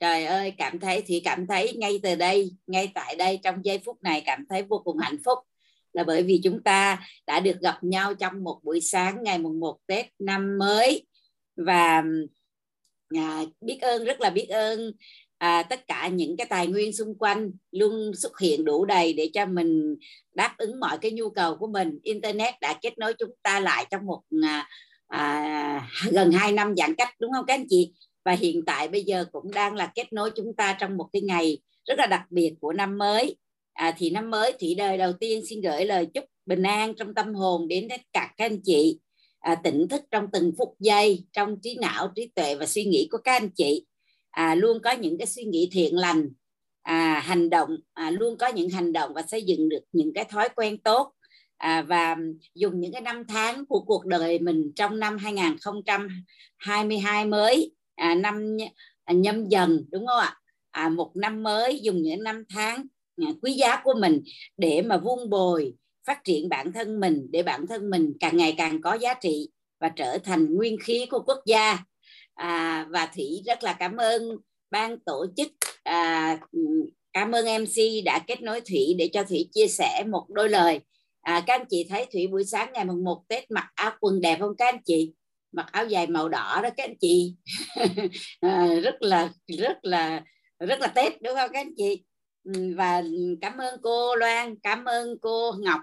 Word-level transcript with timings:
trời 0.00 0.24
ơi 0.24 0.52
cảm 0.58 0.80
thấy 0.80 1.02
thì 1.06 1.20
cảm 1.24 1.46
thấy 1.46 1.72
ngay 1.76 2.00
từ 2.02 2.14
đây 2.14 2.50
ngay 2.66 2.92
tại 2.94 3.16
đây 3.16 3.40
trong 3.42 3.64
giây 3.64 3.78
phút 3.84 4.02
này 4.02 4.22
cảm 4.26 4.44
thấy 4.48 4.62
vô 4.62 4.82
cùng 4.84 4.98
hạnh 4.98 5.16
phúc. 5.24 5.38
Là 5.92 6.04
bởi 6.04 6.22
vì 6.22 6.40
chúng 6.44 6.62
ta 6.62 7.06
đã 7.26 7.40
được 7.40 7.60
gặp 7.60 7.78
nhau 7.84 8.14
trong 8.14 8.44
một 8.44 8.60
buổi 8.62 8.80
sáng 8.80 9.22
ngày 9.22 9.38
mùng 9.38 9.60
1 9.60 9.78
Tết 9.86 10.06
năm 10.18 10.58
mới. 10.58 11.06
Và 11.56 12.02
à, 13.16 13.42
biết 13.60 13.78
ơn 13.80 14.04
rất 14.04 14.20
là 14.20 14.30
biết 14.30 14.46
ơn 14.48 14.92
à, 15.38 15.62
tất 15.62 15.86
cả 15.88 16.08
những 16.08 16.36
cái 16.36 16.46
tài 16.50 16.66
nguyên 16.66 16.92
xung 16.92 17.18
quanh 17.18 17.50
luôn 17.70 18.12
xuất 18.14 18.38
hiện 18.38 18.64
đủ 18.64 18.84
đầy 18.84 19.12
để 19.12 19.30
cho 19.34 19.46
mình 19.46 19.96
đáp 20.34 20.54
ứng 20.58 20.80
mọi 20.80 20.98
cái 20.98 21.10
nhu 21.10 21.30
cầu 21.30 21.56
của 21.56 21.66
mình. 21.66 21.98
Internet 22.02 22.54
đã 22.60 22.78
kết 22.82 22.98
nối 22.98 23.14
chúng 23.18 23.30
ta 23.42 23.60
lại 23.60 23.86
trong 23.90 24.06
một 24.06 24.22
à, 24.42 24.68
à, 25.08 25.88
gần 26.10 26.32
2 26.32 26.52
năm 26.52 26.74
giãn 26.76 26.94
cách 26.94 27.14
đúng 27.20 27.32
không 27.32 27.44
các 27.46 27.54
anh 27.54 27.66
chị? 27.68 27.92
Và 28.28 28.34
hiện 28.34 28.64
tại 28.64 28.88
bây 28.88 29.04
giờ 29.04 29.24
cũng 29.32 29.50
đang 29.50 29.74
là 29.74 29.92
kết 29.94 30.12
nối 30.12 30.30
chúng 30.36 30.54
ta 30.56 30.76
trong 30.80 30.96
một 30.96 31.08
cái 31.12 31.22
ngày 31.22 31.58
rất 31.86 31.98
là 31.98 32.06
đặc 32.06 32.22
biệt 32.30 32.54
của 32.60 32.72
năm 32.72 32.98
mới. 32.98 33.36
À, 33.72 33.94
thì 33.98 34.10
năm 34.10 34.30
mới 34.30 34.52
thủy 34.60 34.74
đời 34.78 34.98
đầu 34.98 35.12
tiên 35.12 35.46
xin 35.46 35.60
gửi 35.60 35.84
lời 35.84 36.06
chúc 36.14 36.24
bình 36.46 36.62
an 36.62 36.94
trong 36.94 37.14
tâm 37.14 37.34
hồn 37.34 37.68
đến 37.68 37.88
tất 37.88 38.00
cả 38.12 38.34
các 38.36 38.44
anh 38.44 38.60
chị. 38.64 39.00
À, 39.40 39.54
tỉnh 39.54 39.88
thức 39.88 40.02
trong 40.10 40.26
từng 40.32 40.52
phút 40.58 40.74
giây 40.78 41.24
trong 41.32 41.60
trí 41.62 41.76
não 41.80 42.12
trí 42.14 42.30
tuệ 42.34 42.54
và 42.54 42.66
suy 42.66 42.84
nghĩ 42.84 43.08
của 43.10 43.18
các 43.18 43.32
anh 43.32 43.50
chị. 43.50 43.86
À, 44.30 44.54
luôn 44.54 44.78
có 44.82 44.92
những 44.92 45.18
cái 45.18 45.26
suy 45.26 45.44
nghĩ 45.44 45.68
thiện 45.72 45.96
lành 45.96 46.28
à, 46.82 47.22
hành 47.24 47.50
động 47.50 47.76
à, 47.92 48.10
luôn 48.10 48.38
có 48.38 48.48
những 48.48 48.68
hành 48.68 48.92
động 48.92 49.14
và 49.14 49.22
xây 49.22 49.42
dựng 49.42 49.68
được 49.68 49.82
những 49.92 50.12
cái 50.14 50.24
thói 50.24 50.48
quen 50.56 50.78
tốt. 50.78 51.12
À, 51.56 51.82
và 51.82 52.16
dùng 52.54 52.80
những 52.80 52.92
cái 52.92 53.00
năm 53.00 53.24
tháng 53.28 53.66
của 53.66 53.80
cuộc 53.80 54.06
đời 54.06 54.38
mình 54.38 54.72
trong 54.76 54.98
năm 54.98 55.18
2022 55.18 57.26
mới 57.26 57.77
à, 57.98 58.14
năm 58.14 58.56
à, 59.04 59.12
nhâm 59.12 59.48
dần 59.48 59.84
đúng 59.90 60.06
không 60.06 60.20
ạ? 60.20 60.36
À, 60.70 60.88
một 60.88 61.12
năm 61.16 61.42
mới 61.42 61.80
dùng 61.80 62.02
những 62.02 62.22
năm 62.22 62.44
tháng 62.48 62.86
à, 63.16 63.28
quý 63.42 63.52
giá 63.52 63.80
của 63.84 63.94
mình 64.00 64.22
để 64.56 64.82
mà 64.82 64.96
vun 64.96 65.30
bồi 65.30 65.74
phát 66.06 66.24
triển 66.24 66.48
bản 66.48 66.72
thân 66.72 67.00
mình 67.00 67.26
để 67.30 67.42
bản 67.42 67.66
thân 67.66 67.90
mình 67.90 68.12
càng 68.20 68.36
ngày 68.36 68.54
càng 68.58 68.80
có 68.82 68.94
giá 68.94 69.14
trị 69.14 69.48
và 69.80 69.88
trở 69.88 70.18
thành 70.18 70.54
nguyên 70.54 70.76
khí 70.80 71.06
của 71.10 71.22
quốc 71.26 71.38
gia. 71.46 71.78
À, 72.34 72.86
và 72.90 73.06
thủy 73.14 73.42
rất 73.46 73.64
là 73.64 73.72
cảm 73.72 73.96
ơn 73.96 74.22
ban 74.70 74.98
tổ 74.98 75.26
chức 75.36 75.48
à, 75.82 76.38
cảm 77.12 77.32
ơn 77.32 77.62
mc 77.62 78.04
đã 78.04 78.18
kết 78.26 78.42
nối 78.42 78.60
thủy 78.60 78.94
để 78.98 79.10
cho 79.12 79.24
thủy 79.24 79.48
chia 79.52 79.66
sẻ 79.66 80.04
một 80.10 80.26
đôi 80.28 80.48
lời. 80.48 80.80
À, 81.20 81.44
các 81.46 81.54
anh 81.60 81.66
chị 81.70 81.86
thấy 81.88 82.06
thủy 82.12 82.26
buổi 82.26 82.44
sáng 82.44 82.72
ngày 82.72 82.84
mùng 82.84 83.04
1 83.04 83.22
tết 83.28 83.50
mặc 83.50 83.66
áo 83.74 83.90
quần 84.00 84.20
đẹp 84.20 84.36
không 84.40 84.56
các 84.58 84.66
anh 84.74 84.82
chị? 84.84 85.12
Mặc 85.52 85.66
áo 85.72 85.86
dài 85.86 86.06
màu 86.06 86.28
đỏ 86.28 86.60
đó 86.62 86.68
các 86.76 86.84
anh 86.84 86.96
chị. 87.00 87.34
À, 88.40 88.66
rất 88.84 89.02
là 89.02 89.30
rất 89.58 89.78
là 89.82 90.22
rất 90.58 90.80
là 90.80 90.86
tết 90.86 91.22
đúng 91.22 91.34
không 91.34 91.50
các 91.52 91.60
anh 91.60 91.72
chị? 91.76 92.04
Ừ, 92.44 92.74
và 92.76 93.02
cảm 93.40 93.58
ơn 93.58 93.80
cô 93.82 94.16
Loan 94.16 94.54
cảm 94.62 94.84
ơn 94.84 95.16
cô 95.22 95.52
Ngọc 95.58 95.80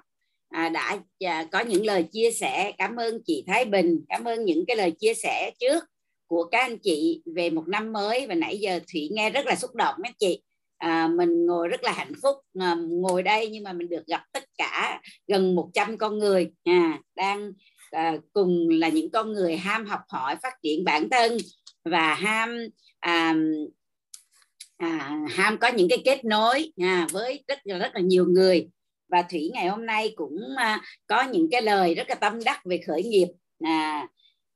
à, 0.50 0.70
đã 0.70 0.98
à, 1.26 1.48
có 1.52 1.60
những 1.60 1.86
lời 1.86 2.04
chia 2.12 2.32
sẻ. 2.32 2.72
Cảm 2.78 2.96
ơn 2.96 3.22
chị 3.26 3.44
Thái 3.48 3.66
Bình 3.66 4.06
cảm 4.10 4.24
ơn 4.24 4.46
những 4.46 4.66
cái 4.68 4.78
lời 4.78 4.92
chia 4.92 5.14
sẻ 5.14 5.52
trước 5.60 5.84
của 6.28 6.44
các 6.44 6.60
anh 6.60 6.78
chị 6.78 7.22
về 7.36 7.50
một 7.50 7.68
năm 7.68 7.94
mới. 7.94 8.28
Và 8.28 8.36
nãy 8.36 8.58
giờ 8.58 8.80
Thủy 8.94 9.10
nghe 9.12 9.30
rất 9.30 9.46
là 9.46 9.56
xúc 9.56 9.76
động 9.76 9.96
các 10.04 10.14
chị. 10.20 10.42
À, 10.78 11.08
mình 11.08 11.46
ngồi 11.46 11.68
rất 11.68 11.84
là 11.84 11.92
hạnh 11.92 12.14
phúc 12.22 12.36
à, 12.60 12.76
ngồi 12.90 13.24
đây 13.24 13.50
nhưng 13.50 13.64
mà 13.64 13.74
mình 13.74 13.90
được 13.90 14.08
gặp 14.08 14.22
tất 14.32 14.44
cả 14.58 15.02
gần 15.28 15.56
100 15.56 15.98
con 15.98 16.20
người 16.20 16.52
à, 16.64 17.00
đang 17.16 17.52
à, 17.91 18.17
cùng 18.33 18.69
là 18.69 18.89
những 18.89 19.11
con 19.11 19.33
người 19.33 19.58
ham 19.58 19.86
học 19.86 20.00
hỏi 20.09 20.36
phát 20.44 20.53
triển 20.64 20.83
bản 20.83 21.09
thân 21.09 21.38
và 21.86 22.14
ham 22.14 22.58
à, 23.00 23.36
à, 24.78 25.19
ham 25.30 25.58
có 25.58 25.67
những 25.67 25.89
cái 25.89 26.02
kết 26.06 26.25
nối 26.25 26.72
à, 26.78 27.08
với 27.11 27.44
rất 27.47 27.59
là 27.63 27.78
rất 27.78 27.91
là 27.94 28.02
nhiều 28.02 28.25
người. 28.25 28.67
Và 29.08 29.22
thủy 29.22 29.52
ngày 29.53 29.67
hôm 29.67 29.86
nay 29.86 30.13
cũng 30.16 30.39
à, 30.58 30.81
có 31.08 31.23
những 31.23 31.47
cái 31.52 31.61
lời 31.61 31.95
rất 31.95 32.09
là 32.09 32.16
tâm 32.16 32.44
đắc 32.44 32.62
về 32.66 32.79
khởi 32.88 33.03
nghiệp. 33.03 33.28
À, 33.63 34.07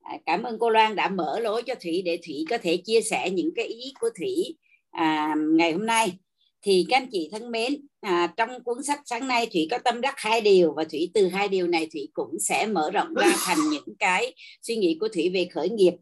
à, 0.01 0.17
cảm 0.25 0.43
ơn 0.43 0.59
cô 0.59 0.69
Loan 0.69 0.95
đã 0.95 1.09
mở 1.09 1.39
lối 1.39 1.63
cho 1.63 1.75
thủy 1.75 2.01
để 2.05 2.19
thủy 2.25 2.45
có 2.49 2.57
thể 2.57 2.77
chia 2.85 3.01
sẻ 3.01 3.29
những 3.29 3.49
cái 3.55 3.65
ý 3.65 3.93
của 3.99 4.09
thủy 4.19 4.57
à, 4.91 5.35
ngày 5.55 5.71
hôm 5.71 5.85
nay 5.85 6.17
thì 6.61 6.85
các 6.89 6.97
anh 6.97 7.09
chị 7.11 7.29
thân 7.31 7.51
mến 7.51 7.87
à, 8.01 8.33
trong 8.37 8.63
cuốn 8.63 8.83
sách 8.83 9.01
sáng 9.05 9.27
nay 9.27 9.47
thủy 9.53 9.67
có 9.71 9.77
tâm 9.77 10.01
đắc 10.01 10.13
hai 10.17 10.41
điều 10.41 10.73
và 10.73 10.83
thủy 10.83 11.11
từ 11.13 11.27
hai 11.27 11.47
điều 11.47 11.67
này 11.67 11.87
thủy 11.93 12.09
cũng 12.13 12.39
sẽ 12.39 12.67
mở 12.67 12.91
rộng 12.91 13.13
ra 13.13 13.27
thành 13.45 13.57
những 13.71 13.95
cái 13.99 14.33
suy 14.61 14.75
nghĩ 14.75 14.97
của 14.99 15.07
thủy 15.13 15.31
về 15.33 15.47
khởi 15.53 15.69
nghiệp. 15.69 15.93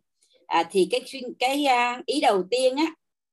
À, 0.47 0.69
thì 0.71 0.87
cái 0.91 1.01
cái 1.39 1.65
uh, 1.99 2.05
ý 2.05 2.21
đầu 2.21 2.43
tiên 2.51 2.75
á 2.75 2.85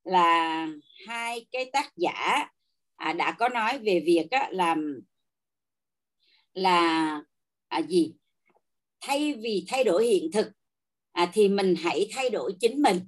là 0.04 0.68
hai 1.06 1.46
cái 1.52 1.70
tác 1.72 1.92
giả 1.96 2.48
à, 2.96 3.12
đã 3.12 3.36
có 3.38 3.48
nói 3.48 3.78
về 3.78 4.02
việc 4.04 4.26
á, 4.30 4.48
làm 4.50 5.00
là 6.54 7.20
à, 7.68 7.82
gì? 7.88 8.12
Thay 9.00 9.34
vì 9.34 9.64
thay 9.68 9.84
đổi 9.84 10.06
hiện 10.06 10.30
thực 10.32 10.46
à, 11.12 11.30
thì 11.34 11.48
mình 11.48 11.74
hãy 11.74 12.08
thay 12.12 12.30
đổi 12.30 12.52
chính 12.60 12.82
mình 12.82 13.00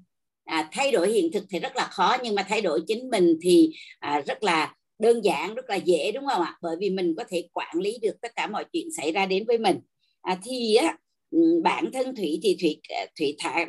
à, 0.46 0.68
thay 0.72 0.92
đổi 0.92 1.12
hiện 1.12 1.32
thực 1.32 1.44
thì 1.50 1.58
rất 1.58 1.76
là 1.76 1.88
khó 1.90 2.16
nhưng 2.22 2.34
mà 2.34 2.46
thay 2.48 2.60
đổi 2.60 2.80
chính 2.86 3.10
mình 3.10 3.38
thì 3.42 3.70
à, 3.98 4.20
rất 4.26 4.42
là 4.42 4.74
đơn 4.98 5.24
giản 5.24 5.54
rất 5.54 5.70
là 5.70 5.76
dễ 5.76 6.12
đúng 6.12 6.26
không 6.26 6.42
ạ? 6.42 6.56
Bởi 6.62 6.76
vì 6.80 6.90
mình 6.90 7.14
có 7.18 7.24
thể 7.28 7.48
quản 7.52 7.76
lý 7.80 7.98
được 8.02 8.20
tất 8.22 8.32
cả 8.36 8.46
mọi 8.46 8.64
chuyện 8.72 8.88
xảy 8.96 9.12
ra 9.12 9.26
đến 9.26 9.44
với 9.46 9.58
mình. 9.58 9.78
À, 10.22 10.38
thì 10.44 10.74
á 10.74 10.96
ừ, 11.30 11.60
bản 11.64 11.90
thân 11.92 12.14
thủy 12.16 12.40
thì 12.42 12.56
thủy 12.60 12.80
à, 12.88 13.06
thủy 13.18 13.36
thả 13.38 13.64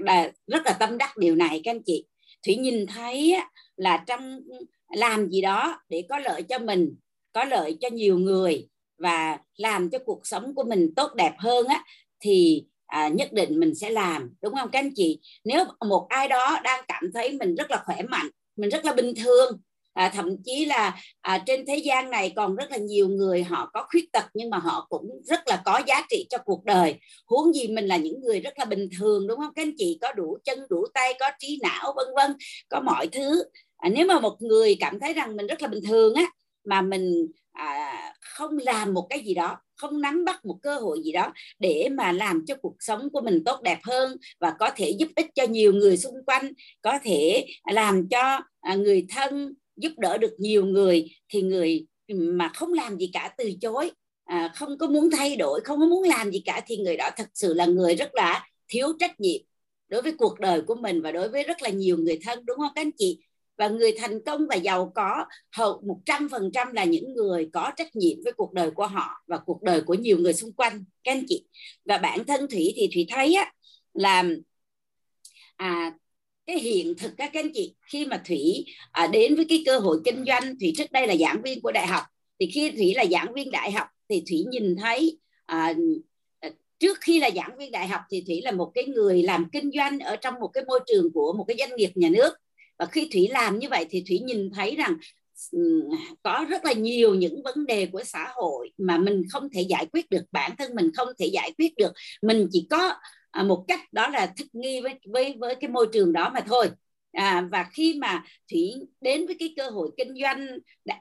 rất 0.47 0.61
là 0.65 0.73
tâm 0.79 0.97
đắc 0.97 1.17
điều 1.17 1.35
này 1.35 1.61
các 1.63 1.71
anh 1.71 1.83
chị. 1.85 2.05
Thủy 2.45 2.55
nhìn 2.55 2.85
thấy 2.87 3.31
á, 3.31 3.49
là 3.75 4.03
trong 4.07 4.39
làm 4.95 5.29
gì 5.29 5.41
đó 5.41 5.81
để 5.89 6.03
có 6.09 6.19
lợi 6.19 6.43
cho 6.43 6.59
mình 6.59 6.95
có 7.33 7.43
lợi 7.43 7.77
cho 7.81 7.89
nhiều 7.89 8.17
người 8.17 8.67
và 8.97 9.39
làm 9.55 9.89
cho 9.89 9.99
cuộc 9.99 10.21
sống 10.23 10.55
của 10.55 10.63
mình 10.63 10.93
tốt 10.95 11.13
đẹp 11.15 11.33
hơn 11.37 11.67
á 11.67 11.83
thì 12.19 12.65
à, 12.87 13.07
nhất 13.07 13.33
định 13.33 13.59
mình 13.59 13.75
sẽ 13.75 13.89
làm 13.89 14.29
đúng 14.41 14.55
không? 14.55 14.69
Các 14.71 14.79
anh 14.79 14.91
chị 14.95 15.19
nếu 15.43 15.63
một 15.87 16.05
ai 16.09 16.27
đó 16.27 16.59
đang 16.63 16.83
cảm 16.87 17.03
thấy 17.13 17.31
mình 17.31 17.55
rất 17.55 17.71
là 17.71 17.83
khỏe 17.85 18.01
mạnh 18.01 18.27
mình 18.55 18.69
rất 18.69 18.85
là 18.85 18.93
bình 18.93 19.13
thường 19.23 19.59
à, 19.97 20.09
thậm 20.09 20.29
chí 20.45 20.65
là 20.65 20.95
à, 21.21 21.43
trên 21.45 21.65
thế 21.65 21.77
gian 21.77 22.09
này 22.09 22.33
còn 22.35 22.55
rất 22.55 22.71
là 22.71 22.77
nhiều 22.77 23.09
người 23.09 23.43
họ 23.43 23.69
có 23.73 23.85
khuyết 23.89 24.11
tật 24.13 24.23
nhưng 24.33 24.49
mà 24.49 24.57
họ 24.57 24.85
cũng 24.89 25.21
rất 25.25 25.47
là 25.47 25.61
có 25.65 25.81
giá 25.87 26.05
trị 26.09 26.27
cho 26.29 26.37
cuộc 26.45 26.65
đời. 26.65 26.95
Huống 27.27 27.53
gì 27.53 27.67
mình 27.67 27.85
là 27.85 27.97
những 27.97 28.21
người 28.21 28.39
rất 28.39 28.59
là 28.59 28.65
bình 28.65 28.89
thường 28.99 29.27
đúng 29.27 29.39
không? 29.39 29.53
Các 29.55 29.61
anh 29.61 29.73
chị 29.77 29.97
có 30.01 30.11
đủ 30.13 30.37
chân 30.43 30.59
đủ 30.69 30.85
tay 30.93 31.13
có 31.19 31.25
trí 31.39 31.59
não 31.63 31.93
vân 31.95 32.05
vân 32.15 32.37
có 32.69 32.81
mọi 32.81 33.07
thứ. 33.07 33.43
À, 33.77 33.89
nếu 33.89 34.07
mà 34.07 34.19
một 34.19 34.41
người 34.41 34.77
cảm 34.79 34.99
thấy 34.99 35.13
rằng 35.13 35.35
mình 35.35 35.47
rất 35.47 35.61
là 35.61 35.67
bình 35.67 35.83
thường 35.87 36.13
á 36.13 36.23
mà 36.65 36.81
mình 36.81 37.27
à, 37.57 38.13
không 38.21 38.57
làm 38.57 38.93
một 38.93 39.07
cái 39.09 39.19
gì 39.25 39.33
đó 39.33 39.57
không 39.75 40.01
nắm 40.01 40.25
bắt 40.25 40.45
một 40.45 40.57
cơ 40.61 40.75
hội 40.75 41.01
gì 41.03 41.11
đó 41.11 41.33
để 41.59 41.89
mà 41.91 42.11
làm 42.11 42.45
cho 42.45 42.55
cuộc 42.61 42.75
sống 42.79 43.09
của 43.13 43.21
mình 43.21 43.43
tốt 43.45 43.61
đẹp 43.63 43.79
hơn 43.83 44.17
và 44.39 44.53
có 44.59 44.69
thể 44.75 44.89
giúp 44.89 45.09
ích 45.15 45.27
cho 45.35 45.43
nhiều 45.43 45.73
người 45.73 45.97
xung 45.97 46.25
quanh 46.25 46.51
có 46.81 46.99
thể 47.03 47.45
làm 47.71 48.07
cho 48.09 48.39
à, 48.61 48.75
người 48.75 49.05
thân 49.09 49.53
giúp 49.75 49.91
đỡ 49.97 50.17
được 50.17 50.33
nhiều 50.39 50.65
người 50.65 51.09
thì 51.29 51.41
người 51.41 51.87
mà 52.07 52.51
không 52.55 52.73
làm 52.73 52.97
gì 52.97 53.09
cả 53.13 53.33
từ 53.37 53.51
chối 53.61 53.91
à, 54.25 54.51
không 54.55 54.77
có 54.77 54.87
muốn 54.87 55.09
thay 55.11 55.35
đổi 55.35 55.61
không 55.63 55.79
có 55.79 55.85
muốn 55.85 56.03
làm 56.03 56.31
gì 56.31 56.41
cả 56.45 56.61
thì 56.67 56.77
người 56.77 56.97
đó 56.97 57.09
thật 57.17 57.27
sự 57.33 57.53
là 57.53 57.65
người 57.65 57.95
rất 57.95 58.15
là 58.15 58.47
thiếu 58.67 58.87
trách 58.99 59.19
nhiệm 59.19 59.41
đối 59.87 60.01
với 60.01 60.13
cuộc 60.17 60.39
đời 60.39 60.61
của 60.61 60.75
mình 60.75 61.01
và 61.01 61.11
đối 61.11 61.29
với 61.29 61.43
rất 61.43 61.61
là 61.61 61.69
nhiều 61.69 61.97
người 61.97 62.19
thân 62.23 62.45
đúng 62.45 62.57
không 62.57 62.71
các 62.75 62.81
anh 62.81 62.91
chị? 62.97 63.19
Và 63.57 63.67
người 63.67 63.91
thành 63.97 64.23
công 64.25 64.47
và 64.49 64.55
giàu 64.55 64.91
có 64.95 65.25
hầu 65.51 65.81
một 65.87 65.99
trăm 66.05 66.29
phần 66.29 66.51
trăm 66.53 66.73
là 66.73 66.83
những 66.83 67.13
người 67.13 67.49
có 67.53 67.71
trách 67.75 67.95
nhiệm 67.95 68.17
với 68.23 68.33
cuộc 68.33 68.53
đời 68.53 68.71
của 68.71 68.87
họ 68.87 69.23
và 69.27 69.37
cuộc 69.37 69.63
đời 69.63 69.81
của 69.81 69.93
nhiều 69.93 70.17
người 70.17 70.33
xung 70.33 70.53
quanh 70.53 70.85
các 71.03 71.11
anh 71.11 71.23
chị. 71.27 71.45
Và 71.85 71.97
bản 71.97 72.25
thân 72.25 72.47
thủy 72.51 72.73
thì 72.75 72.89
thủy 72.93 73.05
thấy 73.09 73.33
á 73.33 73.53
là 73.93 74.23
à, 75.55 75.93
cái 76.47 76.59
hiện 76.59 76.93
thực 76.97 77.11
các 77.17 77.33
anh 77.33 77.51
chị 77.53 77.75
khi 77.91 78.05
mà 78.05 78.21
thủy 78.25 78.65
à, 78.91 79.07
đến 79.07 79.35
với 79.35 79.45
cái 79.49 79.63
cơ 79.65 79.79
hội 79.79 80.01
kinh 80.05 80.25
doanh 80.27 80.59
thủy 80.59 80.73
trước 80.77 80.91
đây 80.91 81.07
là 81.07 81.15
giảng 81.15 81.41
viên 81.41 81.61
của 81.61 81.71
đại 81.71 81.87
học 81.87 82.03
thì 82.39 82.49
khi 82.53 82.71
thủy 82.71 82.93
là 82.95 83.05
giảng 83.11 83.33
viên 83.33 83.51
đại 83.51 83.71
học 83.71 83.87
thì 84.09 84.23
thủy 84.27 84.45
nhìn 84.51 84.75
thấy 84.75 85.19
à, 85.45 85.73
trước 86.79 86.97
khi 87.01 87.19
là 87.19 87.29
giảng 87.35 87.57
viên 87.57 87.71
đại 87.71 87.87
học 87.87 88.01
thì 88.09 88.23
thủy 88.27 88.41
là 88.43 88.51
một 88.51 88.71
cái 88.75 88.83
người 88.85 89.23
làm 89.23 89.49
kinh 89.51 89.71
doanh 89.77 89.99
ở 89.99 90.15
trong 90.15 90.33
một 90.39 90.47
cái 90.47 90.63
môi 90.67 90.79
trường 90.87 91.13
của 91.13 91.33
một 91.33 91.45
cái 91.47 91.57
doanh 91.59 91.75
nghiệp 91.75 91.91
nhà 91.95 92.09
nước 92.09 92.33
và 92.79 92.85
khi 92.85 93.09
thủy 93.13 93.27
làm 93.31 93.59
như 93.59 93.67
vậy 93.69 93.85
thì 93.89 94.03
thủy 94.07 94.19
nhìn 94.19 94.49
thấy 94.55 94.75
rằng 94.75 94.97
ừ, 95.51 95.89
có 96.23 96.45
rất 96.49 96.65
là 96.65 96.73
nhiều 96.73 97.15
những 97.15 97.43
vấn 97.43 97.65
đề 97.65 97.85
của 97.85 98.03
xã 98.03 98.27
hội 98.35 98.71
mà 98.77 98.97
mình 98.97 99.23
không 99.29 99.49
thể 99.53 99.61
giải 99.61 99.85
quyết 99.93 100.09
được 100.09 100.23
bản 100.31 100.51
thân 100.57 100.75
mình 100.75 100.91
không 100.97 101.07
thể 101.19 101.25
giải 101.25 101.51
quyết 101.57 101.75
được. 101.77 101.91
Mình 102.21 102.47
chỉ 102.51 102.67
có 102.69 102.93
à, 103.31 103.43
một 103.43 103.65
cách 103.67 103.93
đó 103.93 104.07
là 104.09 104.33
thích 104.37 104.47
nghi 104.53 104.81
với 104.81 104.93
với 105.13 105.35
với 105.39 105.55
cái 105.55 105.69
môi 105.69 105.87
trường 105.93 106.13
đó 106.13 106.31
mà 106.33 106.39
thôi. 106.47 106.69
À, 107.11 107.47
và 107.51 107.65
khi 107.73 107.93
mà 108.01 108.23
thủy 108.51 108.73
đến 109.01 109.25
với 109.27 109.35
cái 109.39 109.53
cơ 109.57 109.69
hội 109.69 109.91
kinh 109.97 110.13
doanh 110.21 110.47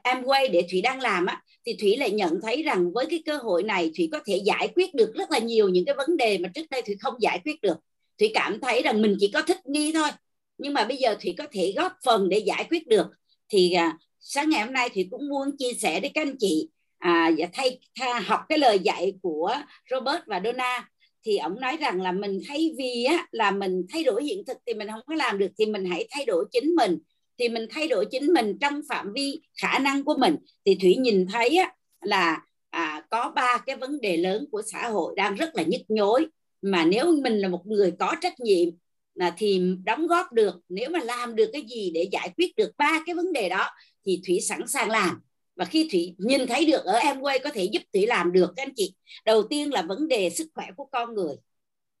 Amway 0.03 0.51
để 0.51 0.67
thủy 0.71 0.81
đang 0.81 1.01
làm 1.01 1.25
á 1.25 1.41
thì 1.65 1.75
thủy 1.79 1.97
lại 1.97 2.11
nhận 2.11 2.39
thấy 2.41 2.63
rằng 2.63 2.91
với 2.93 3.05
cái 3.09 3.23
cơ 3.25 3.37
hội 3.37 3.63
này 3.63 3.91
thủy 3.97 4.09
có 4.11 4.19
thể 4.25 4.41
giải 4.45 4.67
quyết 4.75 4.95
được 4.95 5.13
rất 5.15 5.31
là 5.31 5.39
nhiều 5.39 5.69
những 5.69 5.85
cái 5.85 5.95
vấn 5.95 6.17
đề 6.17 6.37
mà 6.37 6.49
trước 6.55 6.69
đây 6.69 6.81
thủy 6.81 6.95
không 6.99 7.13
giải 7.21 7.39
quyết 7.45 7.61
được. 7.61 7.77
Thủy 8.19 8.31
cảm 8.33 8.59
thấy 8.59 8.81
rằng 8.81 9.01
mình 9.01 9.15
chỉ 9.19 9.31
có 9.33 9.41
thích 9.41 9.65
nghi 9.65 9.91
thôi 9.93 10.09
nhưng 10.57 10.73
mà 10.73 10.85
bây 10.85 10.97
giờ 10.97 11.15
thủy 11.21 11.35
có 11.37 11.45
thể 11.51 11.73
góp 11.77 11.91
phần 12.05 12.29
để 12.29 12.37
giải 12.37 12.65
quyết 12.69 12.87
được 12.87 13.07
thì 13.49 13.73
à, 13.73 13.97
sáng 14.19 14.49
ngày 14.49 14.61
hôm 14.61 14.73
nay 14.73 14.89
thì 14.93 15.07
cũng 15.11 15.29
muốn 15.29 15.57
chia 15.57 15.73
sẻ 15.73 15.99
với 15.99 16.11
các 16.13 16.21
anh 16.21 16.35
chị 16.39 16.69
à, 16.97 17.31
thay, 17.53 17.79
thay 17.99 18.21
học 18.21 18.39
cái 18.49 18.57
lời 18.57 18.79
dạy 18.79 19.13
của 19.21 19.55
Robert 19.91 20.21
và 20.25 20.41
Donna. 20.45 20.89
Thì 21.25 21.37
ông 21.37 21.59
nói 21.59 21.77
rằng 21.77 22.01
là 22.01 22.11
mình 22.11 22.39
thay 22.47 22.71
vì 22.77 23.03
á, 23.03 23.27
là 23.31 23.51
mình 23.51 23.85
thay 23.89 24.03
đổi 24.03 24.23
hiện 24.23 24.43
thực 24.47 24.57
thì 24.67 24.73
mình 24.73 24.87
không 24.87 25.01
có 25.07 25.15
làm 25.15 25.37
được 25.37 25.51
thì 25.57 25.65
mình 25.65 25.85
hãy 25.85 26.07
thay 26.11 26.25
đổi 26.25 26.45
chính 26.51 26.75
mình. 26.75 26.97
Thì 27.39 27.49
mình 27.49 27.67
thay 27.69 27.87
đổi 27.87 28.05
chính 28.11 28.33
mình 28.33 28.57
trong 28.61 28.81
phạm 28.89 29.13
vi 29.13 29.41
khả 29.61 29.79
năng 29.79 30.03
của 30.03 30.17
mình. 30.17 30.35
Thì 30.65 30.77
thủy 30.81 30.95
nhìn 30.95 31.25
thấy 31.33 31.57
á, 31.57 31.73
là 32.01 32.41
à, 32.69 33.05
có 33.09 33.31
ba 33.35 33.57
cái 33.65 33.75
vấn 33.75 34.01
đề 34.01 34.17
lớn 34.17 34.45
của 34.51 34.61
xã 34.71 34.89
hội 34.89 35.13
đang 35.17 35.35
rất 35.35 35.55
là 35.55 35.63
nhức 35.63 35.81
nhối. 35.87 36.27
Mà 36.61 36.85
nếu 36.85 37.15
mình 37.23 37.33
là 37.33 37.47
một 37.47 37.61
người 37.65 37.91
có 37.99 38.15
trách 38.21 38.39
nhiệm 38.39 38.69
là 39.17 39.33
thì 39.37 39.61
đóng 39.83 40.07
góp 40.07 40.33
được 40.33 40.55
nếu 40.69 40.89
mà 40.89 40.99
làm 40.99 41.35
được 41.35 41.49
cái 41.53 41.61
gì 41.69 41.91
để 41.93 42.09
giải 42.11 42.29
quyết 42.37 42.55
được 42.55 42.71
ba 42.77 42.99
cái 43.05 43.15
vấn 43.15 43.33
đề 43.33 43.49
đó 43.49 43.69
thì 44.05 44.21
thủy 44.27 44.39
sẵn 44.41 44.67
sàng 44.67 44.89
làm. 44.89 45.21
Và 45.55 45.65
khi 45.65 45.87
thủy 45.91 46.15
nhìn 46.17 46.47
thấy 46.47 46.65
được 46.65 46.85
ở 46.85 46.93
em 46.93 47.19
quay 47.19 47.39
có 47.39 47.49
thể 47.49 47.63
giúp 47.63 47.81
thủy 47.93 48.07
làm 48.07 48.31
được 48.31 48.53
các 48.55 48.63
anh 48.63 48.73
chị 48.75 48.93
đầu 49.25 49.43
tiên 49.43 49.73
là 49.73 49.81
vấn 49.81 50.07
đề 50.07 50.29
sức 50.29 50.47
khỏe 50.55 50.65
của 50.77 50.85
con 50.91 51.13
người. 51.15 51.35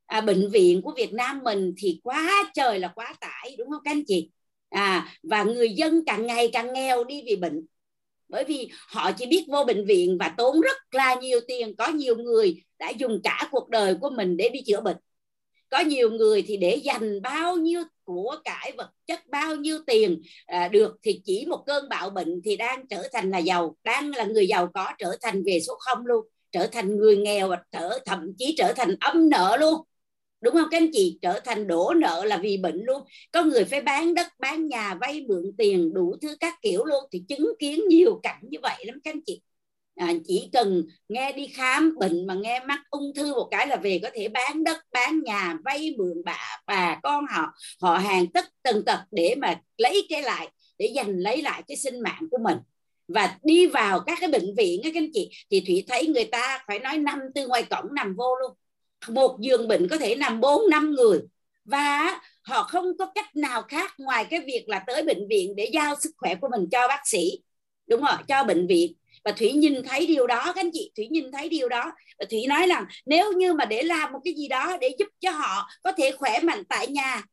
À, 0.05 0.21
bệnh 0.21 0.49
viện 0.51 0.81
của 0.81 0.93
Việt 0.97 1.13
Nam 1.13 1.39
mình 1.43 1.73
thì 1.77 1.99
quá 2.03 2.51
trời 2.53 2.79
là 2.79 2.87
quá 2.95 3.15
tải 3.21 3.55
đúng 3.57 3.69
không 3.69 3.81
các 3.85 3.91
anh 3.91 4.03
chị? 4.07 4.31
À 4.69 5.13
và 5.23 5.43
người 5.43 5.69
dân 5.69 6.03
càng 6.05 6.25
ngày 6.27 6.49
càng 6.53 6.73
nghèo 6.73 7.03
đi 7.03 7.23
vì 7.25 7.35
bệnh. 7.35 7.65
Bởi 8.29 8.43
vì 8.43 8.69
họ 8.87 9.11
chỉ 9.11 9.25
biết 9.25 9.45
vô 9.47 9.63
bệnh 9.63 9.85
viện 9.85 10.17
và 10.19 10.33
tốn 10.37 10.61
rất 10.61 10.77
là 10.91 11.15
nhiều 11.15 11.39
tiền 11.47 11.75
có 11.77 11.87
nhiều 11.87 12.17
người 12.17 12.63
đã 12.79 12.89
dùng 12.89 13.21
cả 13.23 13.47
cuộc 13.51 13.69
đời 13.69 13.95
của 14.01 14.09
mình 14.09 14.37
để 14.37 14.49
đi 14.49 14.59
chữa 14.65 14.81
bệnh 14.81 14.97
có 15.69 15.79
nhiều 15.79 16.09
người 16.11 16.41
thì 16.47 16.57
để 16.57 16.75
dành 16.75 17.21
bao 17.21 17.55
nhiêu 17.55 17.83
của 18.03 18.35
cải 18.43 18.73
vật 18.77 18.89
chất 19.07 19.27
bao 19.27 19.55
nhiêu 19.55 19.79
tiền 19.87 20.21
à, 20.45 20.67
được 20.67 20.95
thì 21.03 21.21
chỉ 21.25 21.45
một 21.45 21.63
cơn 21.65 21.89
bạo 21.89 22.09
bệnh 22.09 22.41
thì 22.45 22.57
đang 22.57 22.87
trở 22.87 23.03
thành 23.13 23.29
là 23.29 23.37
giàu 23.37 23.75
đang 23.83 24.11
là 24.15 24.23
người 24.23 24.47
giàu 24.47 24.69
có 24.73 24.87
trở 24.99 25.15
thành 25.21 25.43
về 25.45 25.59
số 25.59 25.73
không 25.79 26.05
luôn 26.05 26.25
trở 26.51 26.67
thành 26.67 26.97
người 26.97 27.17
nghèo 27.17 27.47
và 27.49 27.57
trở 27.71 27.99
thậm 28.05 28.33
chí 28.37 28.55
trở 28.57 28.73
thành 28.73 28.95
âm 28.99 29.29
nợ 29.29 29.57
luôn. 29.59 29.81
Đúng 30.41 30.53
không 30.53 30.67
các 30.71 30.77
anh 30.77 30.89
chị? 30.93 31.19
Trở 31.21 31.39
thành 31.39 31.67
đổ 31.67 31.93
nợ 31.93 32.25
là 32.25 32.37
vì 32.37 32.57
bệnh 32.57 32.83
luôn. 32.83 33.01
Có 33.31 33.43
người 33.43 33.65
phải 33.65 33.81
bán 33.81 34.13
đất 34.13 34.27
bán 34.39 34.67
nhà 34.67 34.95
vay 35.01 35.21
mượn 35.27 35.43
tiền 35.57 35.93
đủ 35.93 36.15
thứ 36.21 36.35
các 36.39 36.55
kiểu 36.61 36.85
luôn 36.85 37.03
thì 37.11 37.23
chứng 37.27 37.53
kiến 37.59 37.81
nhiều 37.87 38.19
cảnh 38.23 38.41
như 38.41 38.57
vậy 38.61 38.85
lắm 38.85 38.99
các 39.03 39.13
anh 39.13 39.21
chị 39.25 39.41
à, 39.97 40.13
chỉ 40.27 40.49
cần 40.53 40.83
nghe 41.09 41.31
đi 41.31 41.47
khám 41.47 41.95
bệnh 41.99 42.27
mà 42.27 42.33
nghe 42.33 42.59
mắc 42.59 42.79
ung 42.89 43.13
thư 43.15 43.33
một 43.33 43.47
cái 43.51 43.67
là 43.67 43.75
về 43.75 43.99
có 44.03 44.09
thể 44.13 44.27
bán 44.27 44.63
đất 44.63 44.77
bán 44.91 45.23
nhà 45.23 45.57
vay 45.65 45.95
mượn 45.97 46.21
bà 46.25 46.61
bà 46.67 46.99
con 47.03 47.25
họ 47.29 47.53
họ 47.81 47.97
hàng 47.97 48.27
tất 48.27 48.45
tần 48.63 48.85
tật 48.85 48.99
để 49.11 49.35
mà 49.37 49.61
lấy 49.77 50.07
cái 50.09 50.21
lại 50.21 50.49
để 50.77 50.93
giành 50.95 51.09
lấy 51.09 51.41
lại 51.41 51.63
cái 51.67 51.77
sinh 51.77 51.99
mạng 51.99 52.23
của 52.31 52.37
mình. 52.43 52.57
Và 53.07 53.37
đi 53.43 53.67
vào 53.67 53.99
các 53.99 54.17
cái 54.21 54.29
bệnh 54.29 54.55
viện 54.57 54.81
các 54.83 54.95
anh 54.95 55.09
chị 55.13 55.29
thì 55.51 55.63
thủy 55.67 55.85
thấy 55.87 56.07
người 56.07 56.25
ta 56.25 56.63
phải 56.67 56.79
nói 56.79 56.97
năm 56.97 57.19
từ 57.35 57.47
ngoài 57.47 57.63
cổng 57.63 57.93
nằm 57.95 58.15
vô 58.15 58.35
luôn. 58.35 58.51
Một 59.07 59.37
giường 59.41 59.67
bệnh 59.67 59.87
có 59.87 59.97
thể 59.97 60.15
nằm 60.15 60.39
bốn 60.39 60.69
năm 60.69 60.91
người. 60.91 61.19
Và 61.65 62.19
họ 62.43 62.63
không 62.63 62.85
có 62.99 63.05
cách 63.15 63.35
nào 63.35 63.61
khác 63.61 63.93
ngoài 63.97 64.25
cái 64.29 64.39
việc 64.39 64.63
là 64.67 64.83
tới 64.87 65.03
bệnh 65.03 65.27
viện 65.29 65.55
để 65.55 65.69
giao 65.73 65.95
sức 66.01 66.11
khỏe 66.17 66.35
của 66.35 66.47
mình 66.51 66.69
cho 66.71 66.87
bác 66.87 67.01
sĩ. 67.05 67.31
Đúng 67.87 68.01
rồi 68.01 68.17
cho 68.27 68.43
bệnh 68.43 68.67
viện 68.67 68.93
và 69.27 69.33
thủy 69.33 69.51
nhìn 69.51 69.83
thấy 69.83 70.07
điều 70.07 70.27
đó, 70.27 70.43
các 70.45 70.55
anh 70.55 70.69
chị, 70.73 70.91
thủy 70.95 71.07
nhìn 71.11 71.31
thấy 71.31 71.49
điều 71.49 71.69
đó. 71.69 71.91
Và 72.19 72.25
thủy 72.29 72.45
nói 72.47 72.67
rằng, 72.67 72.85
nếu 73.05 73.33
như 73.33 73.53
mà 73.53 73.65
để 73.65 73.83
làm 73.83 74.11
một 74.13 74.19
cái 74.23 74.33
gì 74.33 74.47
đó 74.47 74.77
để 74.81 74.95
giúp 74.99 75.07
cho 75.19 75.31
họ 75.31 75.69
có 75.83 75.91
thể 75.91 76.11
khỏe 76.11 76.39
mạnh 76.43 76.63
tại 76.69 76.87
nhà, 76.87 77.23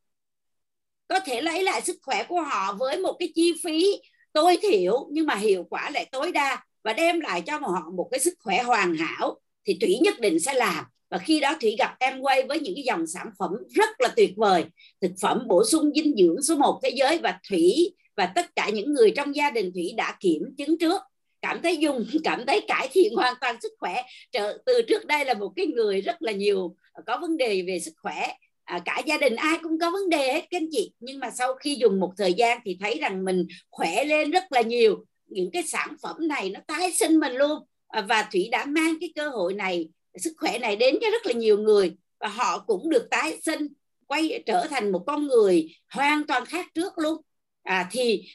có 1.09 1.21
thể 1.21 1.41
lấy 1.41 1.63
lại 1.63 1.81
sức 1.81 1.97
khỏe 2.03 2.25
của 2.29 2.41
họ 2.41 2.73
với 2.79 2.99
một 2.99 3.17
cái 3.19 3.33
chi 3.35 3.55
phí 3.65 4.01
tối 4.33 4.59
thiểu, 4.63 5.09
nhưng 5.11 5.27
mà 5.27 5.35
hiệu 5.35 5.65
quả 5.71 5.91
lại 5.91 6.09
tối 6.13 6.33
đa 6.33 6.65
và 6.85 6.93
đem 6.93 7.21
lại 7.21 7.43
cho 7.47 7.59
họ 7.59 7.91
một 7.97 8.09
cái 8.11 8.21
sức 8.21 8.35
khỏe 8.41 8.63
hoàn 8.63 8.95
hảo, 8.95 9.41
thì 9.67 9.79
thủy 9.81 9.99
nhất 10.03 10.21
định 10.21 10.41
sẽ 10.41 10.55
làm. 10.55 10.85
Và 11.11 11.19
khi 11.19 11.41
đó 11.41 11.55
thủy 11.61 11.77
gặp 11.79 11.97
em 12.01 12.21
quay 12.21 12.43
với 12.43 12.61
những 12.61 12.75
cái 12.75 12.85
dòng 12.85 13.07
sản 13.07 13.27
phẩm 13.39 13.51
rất 13.75 13.89
là 13.99 14.09
tuyệt 14.17 14.31
vời. 14.37 14.65
Thực 15.01 15.13
phẩm 15.23 15.43
bổ 15.49 15.65
sung 15.65 15.91
dinh 15.95 16.15
dưỡng 16.17 16.43
số 16.43 16.57
1 16.57 16.81
thế 16.83 16.91
giới 16.95 17.19
và 17.19 17.39
thủy 17.49 17.95
và 18.17 18.27
tất 18.27 18.57
cả 18.57 18.69
những 18.69 18.95
người 18.95 19.13
trong 19.17 19.37
gia 19.37 19.51
đình 19.51 19.71
thủy 19.75 19.95
đã 19.97 20.17
kiểm 20.21 20.43
chứng 20.59 20.79
trước 20.79 21.01
cảm 21.45 21.63
thấy 21.63 21.77
dùng 21.77 22.07
cảm 22.25 22.47
thấy 22.47 22.61
cải 22.69 22.89
thiện 22.93 23.15
hoàn 23.15 23.35
toàn 23.41 23.57
sức 23.63 23.73
khỏe. 23.79 24.03
Trở, 24.33 24.59
từ 24.67 24.83
trước 24.89 25.07
đây 25.07 25.25
là 25.25 25.35
một 25.35 25.53
cái 25.57 25.67
người 25.67 26.01
rất 26.01 26.23
là 26.23 26.33
nhiều 26.33 26.77
à, 26.93 27.03
có 27.07 27.19
vấn 27.21 27.37
đề 27.37 27.63
về 27.67 27.81
sức 27.81 27.93
khỏe. 28.03 28.33
À, 28.65 28.79
cả 28.85 29.03
gia 29.07 29.19
đình 29.19 29.37
ai 29.37 29.59
cũng 29.63 29.79
có 29.79 29.91
vấn 29.91 30.09
đề 30.09 30.33
hết 30.33 30.41
các 30.51 30.59
anh 30.59 30.69
chị. 30.71 30.93
Nhưng 31.01 31.19
mà 31.19 31.31
sau 31.31 31.55
khi 31.55 31.75
dùng 31.75 32.01
một 32.01 32.13
thời 32.19 32.35
gian 32.35 32.59
thì 32.65 32.77
thấy 32.81 32.99
rằng 33.01 33.25
mình 33.25 33.47
khỏe 33.71 34.05
lên 34.05 34.31
rất 34.31 34.53
là 34.53 34.61
nhiều. 34.61 35.05
Những 35.27 35.51
cái 35.51 35.63
sản 35.63 35.97
phẩm 36.03 36.17
này 36.29 36.51
nó 36.51 36.61
tái 36.67 36.93
sinh 36.93 37.21
mình 37.21 37.33
luôn. 37.33 37.59
À, 37.89 38.01
và 38.09 38.29
thủy 38.33 38.49
đã 38.53 38.65
mang 38.65 38.95
cái 39.01 39.13
cơ 39.15 39.29
hội 39.29 39.55
này 39.55 39.89
sức 40.17 40.33
khỏe 40.37 40.59
này 40.59 40.77
đến 40.77 40.99
cho 41.01 41.11
rất 41.11 41.27
là 41.27 41.33
nhiều 41.33 41.59
người. 41.59 41.93
Và 42.21 42.29
họ 42.29 42.59
cũng 42.67 42.91
được 42.91 43.07
tái 43.11 43.39
sinh 43.43 43.69
quay 44.07 44.43
trở 44.47 44.67
thành 44.71 44.93
một 44.93 45.05
con 45.07 45.27
người 45.27 45.69
hoàn 45.93 46.27
toàn 46.27 46.47
khác 46.47 46.67
trước 46.75 46.99
luôn. 46.99 47.23
À, 47.65 47.89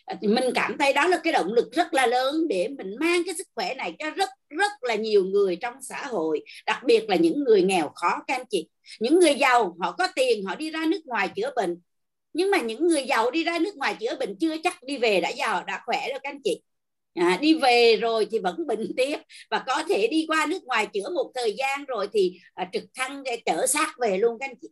à, 0.06 0.16
thì 0.22 0.28
mình 0.28 0.44
cảm 0.56 0.78
thấy 0.80 0.94
đó 0.94 1.08
là 1.08 1.18
cái 1.24 1.34
động 1.34 1.54
lực 1.54 1.72
rất 1.72 1.94
là 1.94 2.08
lớn 2.08 2.36
để 2.50 2.68
mình 2.78 2.96
mang 3.00 3.22
cái 3.26 3.36
sức 3.38 3.48
khỏe 3.56 3.74
này 3.76 3.94
cho 4.00 4.10
rất 4.12 4.30
rất 4.50 4.72
là 4.82 4.96
nhiều 4.96 5.24
người 5.26 5.56
trong 5.56 5.74
xã 5.82 6.06
hội 6.06 6.42
đặc 6.66 6.80
biệt 6.86 7.10
là 7.10 7.16
những 7.16 7.44
người 7.44 7.62
nghèo 7.64 7.92
khó 7.96 8.10
các 8.28 8.36
anh 8.36 8.46
chị 8.50 8.70
những 9.00 9.20
người 9.20 9.36
giàu 9.36 9.78
họ 9.82 9.92
có 9.98 10.08
tiền 10.16 10.46
họ 10.46 10.56
đi 10.56 10.72
ra 10.72 10.86
nước 10.92 11.02
ngoài 11.06 11.30
chữa 11.36 11.52
bệnh. 11.56 11.82
Nhưng 12.34 12.52
mà 12.52 12.58
những 12.62 12.88
người 12.88 13.04
giàu 13.04 13.32
đi 13.32 13.44
ra 13.44 13.60
nước 13.60 13.76
ngoài 13.78 13.96
chữa 14.00 14.16
bệnh 14.20 14.38
chưa 14.40 14.56
chắc 14.64 14.84
đi 14.84 14.98
về 14.98 15.22
đã 15.22 15.30
giàu 15.30 15.64
đã 15.68 15.82
khỏe 15.86 16.10
rồi 16.12 16.20
các 16.24 16.30
anh 16.30 16.42
chị 16.44 16.62
à, 17.14 17.38
đi 17.42 17.54
về 17.54 17.96
rồi 18.02 18.28
thì 18.32 18.40
vẫn 18.40 18.68
bệnh 18.68 18.92
tiếp. 18.98 19.18
Và 19.52 19.64
có 19.68 19.84
thể 19.90 20.08
đi 20.08 20.26
qua 20.28 20.46
nước 20.50 20.64
ngoài 20.64 20.88
chữa 20.94 21.10
một 21.16 21.32
thời 21.36 21.56
gian 21.60 21.86
rồi 21.86 22.08
thì 22.14 22.40
à, 22.54 22.70
trực 22.74 22.84
thăng 22.96 23.24
để 23.24 23.42
trở 23.46 23.68
sát 23.68 23.94
về 24.02 24.18
luôn 24.18 24.38
các 24.40 24.46
anh 24.50 24.56
chị 24.62 24.68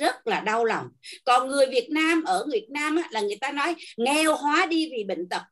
rất 0.00 0.26
là 0.26 0.40
đau 0.40 0.64
lòng. 0.64 0.86
Còn 1.24 1.48
người 1.48 1.66
Việt 1.66 1.88
Nam 1.90 2.24
ở 2.24 2.46
Việt 2.52 2.66
Nam 2.70 2.96
á, 2.96 3.08
là 3.10 3.20
người 3.20 3.36
ta 3.40 3.52
nói 3.52 3.74
nghèo 3.96 4.36
hóa 4.36 4.66
đi 4.66 4.90
vì 4.92 5.04
bệnh 5.04 5.28
tật. 5.28 5.42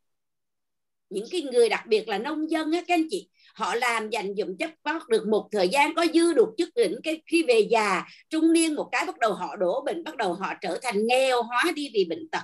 Những 1.11 1.27
cái 1.31 1.43
người 1.43 1.69
đặc 1.69 1.87
biệt 1.87 2.09
là 2.09 2.19
nông 2.19 2.51
dân 2.51 2.73
á 2.73 2.83
các 2.87 2.95
anh 2.95 3.07
chị 3.11 3.29
họ 3.55 3.75
làm 3.75 4.11
dành 4.11 4.35
dụm 4.37 4.57
chất 4.57 4.71
vót 4.85 5.09
được 5.09 5.27
một 5.27 5.49
thời 5.53 5.69
gian 5.69 5.95
có 5.95 6.07
dư 6.15 6.33
được 6.33 6.49
chức 6.59 6.69
đỉnh 6.75 6.95
cái 7.03 7.23
khi 7.27 7.43
về 7.43 7.61
già 7.71 8.05
trung 8.31 8.53
niên 8.53 8.75
một 8.75 8.89
cái 8.93 9.07
bắt 9.07 9.19
đầu 9.19 9.33
họ 9.33 9.57
đổ 9.57 9.83
bệnh 9.87 10.05
bắt 10.05 10.17
đầu 10.17 10.35
họ 10.35 10.53
trở 10.61 10.79
thành 10.83 11.07
nghèo 11.07 11.43
hóa 11.43 11.65
đi 11.75 11.91
vì 11.95 12.05
bệnh 12.05 12.29
tật. 12.33 12.43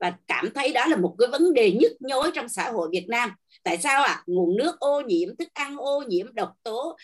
Và 0.00 0.12
cảm 0.26 0.50
thấy 0.54 0.72
đó 0.72 0.86
là 0.86 0.96
một 0.96 1.14
cái 1.18 1.28
vấn 1.28 1.54
đề 1.54 1.72
nhức 1.72 1.92
nhối 2.00 2.30
trong 2.34 2.48
xã 2.48 2.70
hội 2.70 2.88
Việt 2.92 3.06
Nam. 3.08 3.30
Tại 3.62 3.78
sao 3.78 4.02
ạ? 4.02 4.12
À? 4.12 4.22
nguồn 4.26 4.56
nước 4.56 4.78
ô 4.78 5.00
nhiễm 5.00 5.36
thức 5.36 5.48
ăn 5.54 5.76
ô 5.76 6.02
nhiễm 6.08 6.34
độc 6.34 6.50
tố 6.62 6.96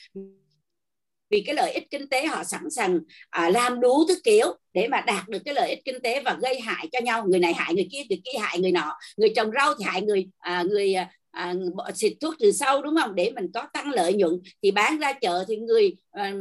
vì 1.30 1.42
cái 1.46 1.54
lợi 1.54 1.72
ích 1.72 1.90
kinh 1.90 2.08
tế 2.08 2.26
họ 2.26 2.44
sẵn 2.44 2.70
sàng 2.70 3.00
à, 3.30 3.50
làm 3.50 3.80
đủ 3.80 4.04
thứ 4.08 4.14
kiểu 4.24 4.46
để 4.74 4.88
mà 4.88 5.00
đạt 5.00 5.28
được 5.28 5.38
cái 5.44 5.54
lợi 5.54 5.70
ích 5.70 5.84
kinh 5.84 6.00
tế 6.02 6.20
và 6.20 6.38
gây 6.42 6.60
hại 6.60 6.88
cho 6.92 7.00
nhau. 7.00 7.24
Người 7.28 7.38
này 7.38 7.54
hại 7.54 7.74
người 7.74 7.88
kia 7.92 8.02
người 8.08 8.20
kia 8.24 8.38
hại 8.38 8.58
người 8.60 8.72
nọ. 8.72 8.98
Người 9.16 9.32
trồng 9.36 9.50
rau 9.58 9.74
thì 9.74 9.84
hại 9.84 10.02
người 10.02 10.28
à, 10.38 10.62
người 10.62 10.94
à, 10.94 11.10
à 11.30 11.54
xịt 11.94 12.12
thuốc 12.20 12.34
từ 12.40 12.52
sâu 12.52 12.82
đúng 12.82 12.96
không? 13.00 13.14
Để 13.14 13.30
mình 13.30 13.46
có 13.54 13.66
tăng 13.72 13.90
lợi 13.90 14.14
nhuận 14.14 14.32
thì 14.62 14.70
bán 14.70 14.98
ra 14.98 15.12
chợ 15.12 15.44
thì 15.48 15.56
người 15.56 15.96
à, 16.10 16.32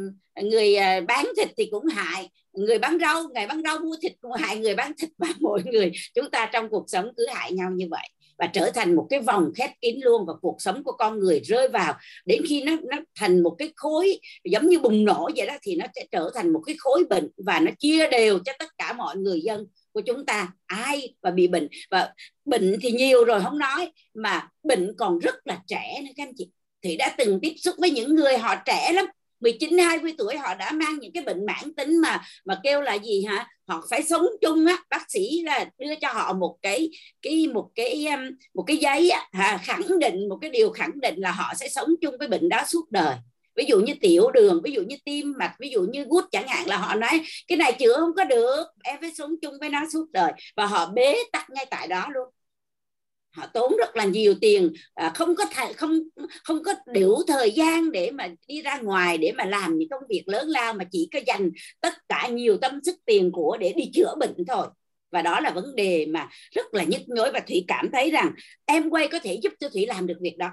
người 0.43 0.75
à, 0.75 1.01
bán 1.01 1.25
thịt 1.37 1.49
thì 1.57 1.67
cũng 1.71 1.85
hại. 1.85 2.29
Người 2.53 2.79
bán 2.79 2.97
rau 3.01 3.23
ngày 3.33 3.47
bán 3.47 3.61
rau 3.63 3.79
mua 3.79 3.95
thịt 4.01 4.11
cũng 4.21 4.31
hại 4.31 4.57
người 4.57 4.75
bán 4.75 4.91
thịt 4.97 5.09
và 5.17 5.27
mọi 5.39 5.61
người. 5.65 5.91
Chúng 6.15 6.31
ta 6.31 6.49
trong 6.53 6.69
cuộc 6.69 6.85
sống 6.87 7.11
cứ 7.17 7.27
hại 7.27 7.51
nhau 7.51 7.69
như 7.75 7.87
vậy 7.91 8.09
và 8.39 8.47
trở 8.47 8.71
thành 8.71 8.95
một 8.95 9.07
cái 9.09 9.19
vòng 9.19 9.51
khép 9.55 9.69
kín 9.81 9.99
luôn 10.01 10.25
và 10.25 10.33
cuộc 10.41 10.55
sống 10.59 10.83
của 10.83 10.91
con 10.91 11.19
người 11.19 11.39
rơi 11.39 11.67
vào. 11.67 11.93
Đến 12.25 12.41
khi 12.49 12.63
nó 12.63 12.75
nó 12.83 12.97
thành 13.15 13.43
một 13.43 13.55
cái 13.57 13.69
khối 13.75 14.19
giống 14.43 14.67
như 14.67 14.79
bùng 14.79 15.05
nổ 15.05 15.29
vậy 15.35 15.47
đó, 15.47 15.53
thì 15.61 15.75
nó 15.75 15.85
sẽ 15.95 16.05
trở 16.11 16.31
thành 16.35 16.53
một 16.53 16.61
cái 16.65 16.75
khối 16.79 17.03
bệnh 17.09 17.29
và 17.45 17.59
nó 17.59 17.71
chia 17.79 18.09
đều 18.09 18.39
cho 18.39 18.53
tất 18.59 18.77
cả 18.77 18.93
mọi 18.93 19.17
người 19.17 19.41
dân 19.41 19.65
của 19.91 20.01
chúng 20.01 20.25
ta. 20.25 20.51
Ai 20.65 21.13
và 21.21 21.31
bị 21.31 21.47
bệnh, 21.47 21.67
và 21.91 22.13
bệnh 22.45 22.75
thì 22.81 22.91
nhiều 22.91 23.23
rồi 23.25 23.41
không 23.41 23.57
nói, 23.57 23.91
mà 24.13 24.47
bệnh 24.63 24.95
còn 24.97 25.19
rất 25.19 25.35
là 25.45 25.59
trẻ 25.67 26.01
nữa 26.01 26.11
các 26.17 26.23
anh 26.27 26.33
chị. 26.37 26.49
Thì 26.83 26.97
đã 26.97 27.15
từng 27.17 27.39
tiếp 27.41 27.53
xúc 27.57 27.75
với 27.77 27.91
những 27.91 28.15
người 28.15 28.37
họ 28.37 28.55
trẻ 28.65 28.91
lắm. 28.93 29.05
19 29.39 29.77
20 29.77 30.13
tuổi 30.17 30.37
họ 30.37 30.55
đã 30.55 30.71
mang 30.71 30.99
những 30.99 31.11
cái 31.13 31.23
bệnh 31.23 31.45
mãn 31.45 31.73
tính 31.77 32.01
mà 32.01 32.21
mà 32.45 32.59
kêu 32.63 32.81
là 32.81 32.93
gì 32.93 33.23
hả? 33.23 33.47
Họ 33.67 33.83
phải 33.89 34.03
sống 34.03 34.25
chung 34.41 34.65
á 34.65 34.77
bác 34.89 35.11
sĩ 35.11 35.41
là 35.45 35.65
đưa 35.77 35.95
cho 36.01 36.13
họ 36.13 36.33
một 36.33 36.57
cái 36.61 36.89
cái 37.21 37.47
một 37.47 37.69
cái 37.75 38.05
um, 38.05 38.19
một 38.53 38.63
cái 38.67 38.77
giấy 38.77 39.09
á, 39.09 39.27
hả, 39.33 39.57
khẳng 39.63 39.99
định 39.99 40.29
một 40.29 40.37
cái 40.41 40.49
điều 40.49 40.71
khẳng 40.71 41.01
định 41.01 41.15
là 41.17 41.31
họ 41.31 41.53
sẽ 41.55 41.69
sống 41.69 41.89
chung 42.01 42.15
với 42.19 42.27
bệnh 42.27 42.49
đó 42.49 42.63
suốt 42.67 42.91
đời. 42.91 43.15
Ví 43.55 43.65
dụ 43.67 43.79
như 43.79 43.93
tiểu 44.01 44.31
đường 44.31 44.61
ví 44.63 44.71
dụ 44.71 44.81
như 44.81 44.95
tim 45.05 45.33
mạch 45.37 45.55
ví 45.59 45.69
dụ 45.69 45.81
như 45.81 46.05
gút 46.09 46.25
chẳng 46.31 46.47
hạn 46.47 46.67
là 46.67 46.77
họ 46.77 46.95
nói 46.95 47.21
cái 47.47 47.57
này 47.57 47.73
chữa 47.79 47.93
không 47.99 48.15
có 48.15 48.23
được 48.23 48.63
em 48.83 48.97
phải 49.01 49.11
sống 49.17 49.31
chung 49.41 49.53
với 49.59 49.69
nó 49.69 49.81
suốt 49.93 50.05
đời. 50.11 50.31
Và 50.55 50.65
họ 50.65 50.85
bế 50.85 51.17
tắc 51.31 51.49
ngay 51.49 51.65
tại 51.69 51.87
đó 51.87 52.07
luôn 52.13 52.29
họ 53.31 53.45
tốn 53.53 53.77
rất 53.77 53.95
là 53.95 54.05
nhiều 54.05 54.33
tiền 54.41 54.73
à, 54.93 55.11
không 55.15 55.35
có 55.35 55.45
thể 55.45 55.73
không 55.73 55.99
không 56.43 56.63
có 56.63 56.73
đủ 56.93 57.23
thời 57.27 57.51
gian 57.51 57.91
để 57.91 58.11
mà 58.11 58.27
đi 58.47 58.61
ra 58.61 58.79
ngoài 58.79 59.17
để 59.17 59.31
mà 59.37 59.45
làm 59.45 59.77
những 59.77 59.89
công 59.89 60.03
việc 60.09 60.23
lớn 60.25 60.47
lao 60.47 60.73
mà 60.73 60.83
chỉ 60.91 61.09
có 61.13 61.19
dành 61.27 61.51
tất 61.81 61.93
cả 62.09 62.27
nhiều 62.27 62.57
tâm 62.57 62.79
sức 62.83 62.95
tiền 63.05 63.31
của 63.31 63.57
để 63.59 63.73
đi 63.73 63.91
chữa 63.93 64.15
bệnh 64.19 64.45
thôi. 64.47 64.67
Và 65.11 65.21
đó 65.21 65.39
là 65.39 65.49
vấn 65.51 65.75
đề 65.75 66.05
mà 66.05 66.29
rất 66.51 66.73
là 66.73 66.83
nhức 66.83 67.01
nhối 67.07 67.31
và 67.31 67.39
thủy 67.47 67.65
cảm 67.67 67.91
thấy 67.91 68.11
rằng 68.11 68.31
em 68.65 68.89
quay 68.89 69.07
có 69.07 69.19
thể 69.19 69.39
giúp 69.43 69.53
cho 69.59 69.69
thủy 69.69 69.85
làm 69.85 70.07
được 70.07 70.17
việc 70.21 70.37
đó. 70.37 70.49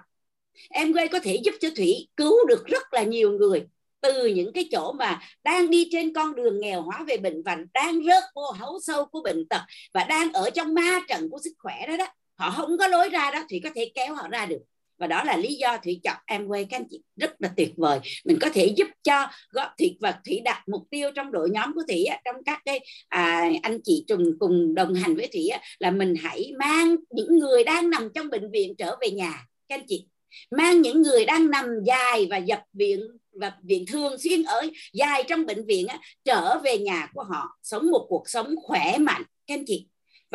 Em 0.70 0.92
quay 0.92 1.08
có 1.08 1.18
thể 1.18 1.40
giúp 1.44 1.54
cho 1.60 1.68
thủy 1.76 2.08
cứu 2.16 2.46
được 2.46 2.66
rất 2.66 2.82
là 2.92 3.02
nhiều 3.02 3.32
người 3.32 3.66
từ 4.00 4.26
những 4.26 4.52
cái 4.52 4.68
chỗ 4.72 4.92
mà 4.92 5.20
đang 5.44 5.70
đi 5.70 5.88
trên 5.92 6.12
con 6.14 6.34
đường 6.34 6.60
nghèo 6.60 6.82
hóa 6.82 7.04
về 7.08 7.16
bệnh 7.16 7.42
và 7.42 7.56
đang 7.74 8.04
rớt 8.04 8.22
vô 8.34 8.50
hấu 8.50 8.80
sâu 8.82 9.04
của 9.06 9.20
bệnh 9.24 9.48
tật 9.48 9.60
và 9.94 10.04
đang 10.04 10.32
ở 10.32 10.50
trong 10.50 10.74
ma 10.74 11.00
trận 11.08 11.30
của 11.30 11.38
sức 11.44 11.52
khỏe 11.58 11.86
đó 11.88 11.96
đó 11.96 12.06
họ 12.36 12.50
không 12.50 12.78
có 12.78 12.88
lối 12.88 13.08
ra 13.08 13.30
đó 13.30 13.42
thủy 13.50 13.60
có 13.64 13.70
thể 13.74 13.90
kéo 13.94 14.14
họ 14.14 14.28
ra 14.28 14.46
được. 14.46 14.60
Và 14.98 15.06
đó 15.06 15.24
là 15.24 15.36
lý 15.36 15.54
do 15.54 15.78
thủy 15.84 16.00
chọn 16.04 16.16
em 16.26 16.46
quay 16.46 16.64
các 16.64 16.76
anh 16.76 16.86
chị 16.90 17.00
rất 17.16 17.30
là 17.38 17.50
tuyệt 17.56 17.72
vời. 17.76 18.00
Mình 18.24 18.38
có 18.40 18.50
thể 18.50 18.66
giúp 18.76 18.86
cho 19.02 19.26
góp 19.50 19.68
thủy 19.78 19.96
và 20.00 20.14
thủy 20.24 20.40
đặt 20.44 20.62
mục 20.66 20.82
tiêu 20.90 21.10
trong 21.14 21.32
đội 21.32 21.50
nhóm 21.50 21.74
của 21.74 21.82
thủy 21.88 22.04
trong 22.24 22.36
các 22.44 22.62
cái 22.64 22.80
à, 23.08 23.50
anh 23.62 23.78
chị 23.84 24.04
trùng 24.08 24.24
cùng 24.38 24.74
đồng 24.74 24.94
hành 24.94 25.16
với 25.16 25.28
thủy 25.32 25.48
là 25.78 25.90
mình 25.90 26.14
hãy 26.22 26.52
mang 26.58 26.96
những 27.10 27.38
người 27.38 27.64
đang 27.64 27.90
nằm 27.90 28.08
trong 28.14 28.30
bệnh 28.30 28.50
viện 28.50 28.74
trở 28.78 28.96
về 29.00 29.10
nhà 29.10 29.46
các 29.68 29.74
anh 29.78 29.86
chị. 29.88 30.06
Mang 30.50 30.82
những 30.82 31.02
người 31.02 31.24
đang 31.24 31.50
nằm 31.50 31.66
dài 31.86 32.26
và 32.30 32.36
dập 32.36 32.60
viện 32.72 33.00
và 33.40 33.52
viện 33.62 33.84
thường 33.86 34.18
xuyên 34.18 34.42
ở 34.42 34.62
dài 34.92 35.24
trong 35.28 35.46
bệnh 35.46 35.66
viện 35.66 35.86
á, 35.86 35.98
trở 36.24 36.58
về 36.58 36.78
nhà 36.78 37.08
của 37.14 37.22
họ 37.22 37.58
sống 37.62 37.90
một 37.90 38.06
cuộc 38.08 38.22
sống 38.26 38.54
khỏe 38.62 38.98
mạnh 38.98 39.22
các 39.46 39.54
anh 39.54 39.64
chị 39.66 39.86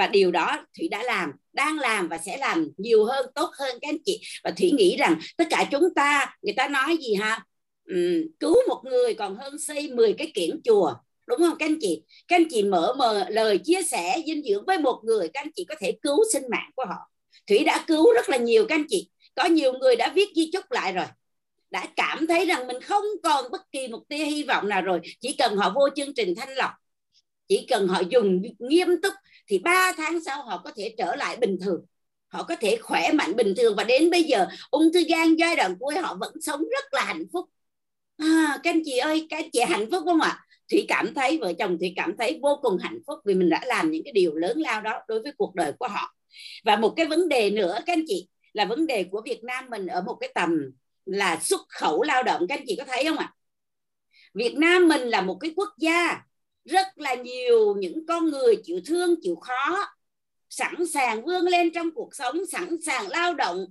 và 0.02 0.08
điều 0.08 0.32
đó 0.32 0.66
thủy 0.78 0.88
đã 0.88 1.04
làm 1.04 1.32
đang 1.54 1.80
làm 1.80 2.08
và 2.08 2.18
sẽ 2.18 2.38
làm 2.38 2.68
nhiều 2.78 3.06
hơn 3.06 3.26
tốt 3.36 3.50
hơn 3.60 3.78
các 3.82 3.90
anh 3.90 3.98
chị. 4.06 4.22
Và 4.44 4.52
thủy 4.52 4.72
nghĩ 4.72 4.98
rằng 4.98 5.20
tất 5.38 5.44
cả 5.50 5.68
chúng 5.72 5.94
ta 5.96 6.36
người 6.42 6.54
ta 6.58 6.68
nói 6.68 6.98
gì 6.98 7.14
ha? 7.14 7.46
Uhm, 7.94 8.22
cứu 8.40 8.56
một 8.68 8.82
người 8.84 9.14
còn 9.14 9.36
hơn 9.36 9.60
xây 9.60 9.92
10 9.92 10.14
cái 10.14 10.32
kiển 10.34 10.62
chùa 10.64 10.94
đúng 11.28 11.40
không 11.40 11.58
các 11.60 11.66
anh 11.66 11.78
chị? 11.82 12.04
Các 12.28 12.36
anh 12.36 12.46
chị 12.50 12.64
mở 12.64 12.94
mờ 12.98 13.26
lời 13.30 13.58
chia 13.58 13.82
sẻ 13.84 14.22
dinh 14.26 14.44
dưỡng 14.44 14.66
với 14.66 14.78
một 14.78 15.02
người 15.04 15.28
các 15.34 15.42
anh 15.42 15.52
chị 15.56 15.66
có 15.70 15.76
thể 15.80 15.98
cứu 16.02 16.18
sinh 16.34 16.44
mạng 16.52 16.72
của 16.76 16.86
họ. 16.88 17.12
Thủy 17.48 17.64
đã 17.64 17.84
cứu 17.88 18.14
rất 18.14 18.30
là 18.30 18.38
nhiều 18.38 18.66
các 18.66 18.76
anh 18.76 18.86
chị. 18.90 19.10
Có 19.36 19.46
nhiều 19.46 19.74
người 19.74 19.96
đã 19.96 20.12
viết 20.16 20.30
di 20.36 20.50
chúc 20.54 20.72
lại 20.72 20.94
rồi 20.94 21.06
đã 21.72 21.88
cảm 21.96 22.28
thấy 22.28 22.46
rằng 22.46 22.68
mình 22.68 22.82
không 22.82 23.06
còn 23.24 23.52
bất 23.52 23.62
kỳ 23.72 23.88
một 23.88 24.02
tia 24.10 24.26
hy 24.26 24.44
vọng 24.44 24.70
nào 24.70 24.82
rồi. 24.82 25.00
Chỉ 25.20 25.34
cần 25.34 25.56
họ 25.58 25.72
vô 25.76 25.90
chương 25.96 26.14
trình 26.14 26.34
thanh 26.36 26.54
lọc 26.56 26.72
chỉ 27.52 27.66
cần 27.70 27.88
họ 27.88 28.02
dùng 28.10 28.42
nghiêm 28.60 28.88
túc 29.02 29.14
thì 29.52 29.60
ba 29.60 29.94
tháng 29.98 30.20
sau 30.26 30.44
họ 30.44 30.62
có 30.64 30.72
thể 30.76 30.96
trở 30.98 31.16
lại 31.16 31.38
bình 31.38 31.58
thường. 31.62 31.86
Họ 32.28 32.44
có 32.44 32.56
thể 32.56 32.78
khỏe 32.82 33.12
mạnh 33.12 33.36
bình 33.36 33.54
thường. 33.58 33.76
Và 33.78 33.84
đến 33.84 34.10
bây 34.10 34.24
giờ 34.24 34.48
ung 34.70 34.94
thư 34.94 35.04
gan 35.10 35.36
giai 35.36 35.56
đoạn 35.56 35.76
cuối 35.80 35.96
họ 35.96 36.18
vẫn 36.20 36.34
sống 36.42 36.60
rất 36.60 36.94
là 36.94 37.04
hạnh 37.04 37.26
phúc. 37.34 37.46
À, 38.18 38.60
các 38.64 38.72
anh 38.74 38.82
chị 38.86 38.98
ơi 38.98 39.28
các 39.30 39.38
anh 39.38 39.50
chị 39.52 39.60
hạnh 39.60 39.86
phúc 39.92 40.04
không 40.06 40.22
ạ? 40.22 40.40
Thủy 40.72 40.86
cảm 40.88 41.14
thấy 41.14 41.38
vợ 41.38 41.54
chồng 41.60 41.78
thủy 41.80 41.94
cảm 41.96 42.18
thấy 42.18 42.40
vô 42.42 42.60
cùng 42.62 42.78
hạnh 42.78 43.00
phúc 43.08 43.20
vì 43.26 43.34
mình 43.34 43.50
đã 43.50 43.62
làm 43.66 43.92
những 43.92 44.04
cái 44.04 44.12
điều 44.12 44.36
lớn 44.36 44.60
lao 44.60 44.82
đó 44.82 45.02
đối 45.08 45.22
với 45.22 45.32
cuộc 45.38 45.56
đời 45.56 45.74
của 45.80 45.88
họ. 45.88 46.16
Và 46.64 46.76
một 46.76 46.94
cái 46.98 47.06
vấn 47.06 47.30
đề 47.30 47.50
nữa 47.50 47.80
các 47.86 47.94
anh 47.94 48.04
chị 48.08 48.28
là 48.54 48.66
vấn 48.66 48.88
đề 48.88 49.04
của 49.04 49.22
Việt 49.26 49.44
Nam 49.44 49.66
mình 49.70 49.88
ở 49.88 50.02
một 50.02 50.18
cái 50.20 50.32
tầm 50.36 50.72
là 51.06 51.40
xuất 51.42 51.62
khẩu 51.70 52.04
lao 52.04 52.24
động. 52.24 52.46
Các 52.50 52.60
anh 52.60 52.66
chị 52.68 52.76
có 52.78 52.84
thấy 52.88 53.06
không 53.06 53.18
ạ? 53.18 53.34
Việt 54.34 54.56
Nam 54.58 54.88
mình 54.88 55.02
là 55.02 55.22
một 55.22 55.38
cái 55.40 55.54
quốc 55.56 55.70
gia 55.78 56.22
rất 56.66 56.88
là 56.96 57.16
nhiều 57.16 57.76
những 57.76 58.06
con 58.08 58.26
người 58.26 58.56
chịu 58.64 58.80
thương, 58.86 59.16
chịu 59.22 59.36
khó, 59.36 59.94
sẵn 60.50 60.76
sàng 60.94 61.26
vươn 61.26 61.46
lên 61.46 61.72
trong 61.74 61.92
cuộc 61.96 62.16
sống, 62.16 62.46
sẵn 62.52 62.78
sàng 62.86 63.08
lao 63.08 63.34
động 63.34 63.66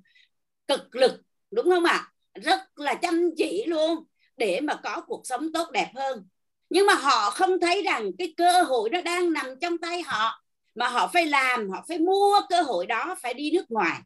cực 0.68 0.96
lực, 0.96 1.20
đúng 1.50 1.70
không 1.70 1.84
ạ? 1.84 2.12
Rất 2.34 2.60
là 2.76 2.94
chăm 2.94 3.30
chỉ 3.36 3.64
luôn 3.66 4.04
để 4.36 4.60
mà 4.60 4.74
có 4.82 5.00
cuộc 5.06 5.20
sống 5.24 5.52
tốt 5.52 5.70
đẹp 5.70 5.92
hơn. 5.94 6.28
Nhưng 6.70 6.86
mà 6.86 6.94
họ 6.94 7.30
không 7.30 7.60
thấy 7.60 7.82
rằng 7.82 8.10
cái 8.18 8.34
cơ 8.36 8.62
hội 8.62 8.90
nó 8.90 9.00
đang 9.00 9.32
nằm 9.32 9.46
trong 9.60 9.78
tay 9.78 10.02
họ, 10.02 10.42
mà 10.74 10.88
họ 10.88 11.10
phải 11.12 11.26
làm, 11.26 11.70
họ 11.70 11.84
phải 11.88 11.98
mua 11.98 12.40
cơ 12.48 12.62
hội 12.62 12.86
đó, 12.86 13.16
phải 13.22 13.34
đi 13.34 13.50
nước 13.50 13.70
ngoài. 13.70 14.00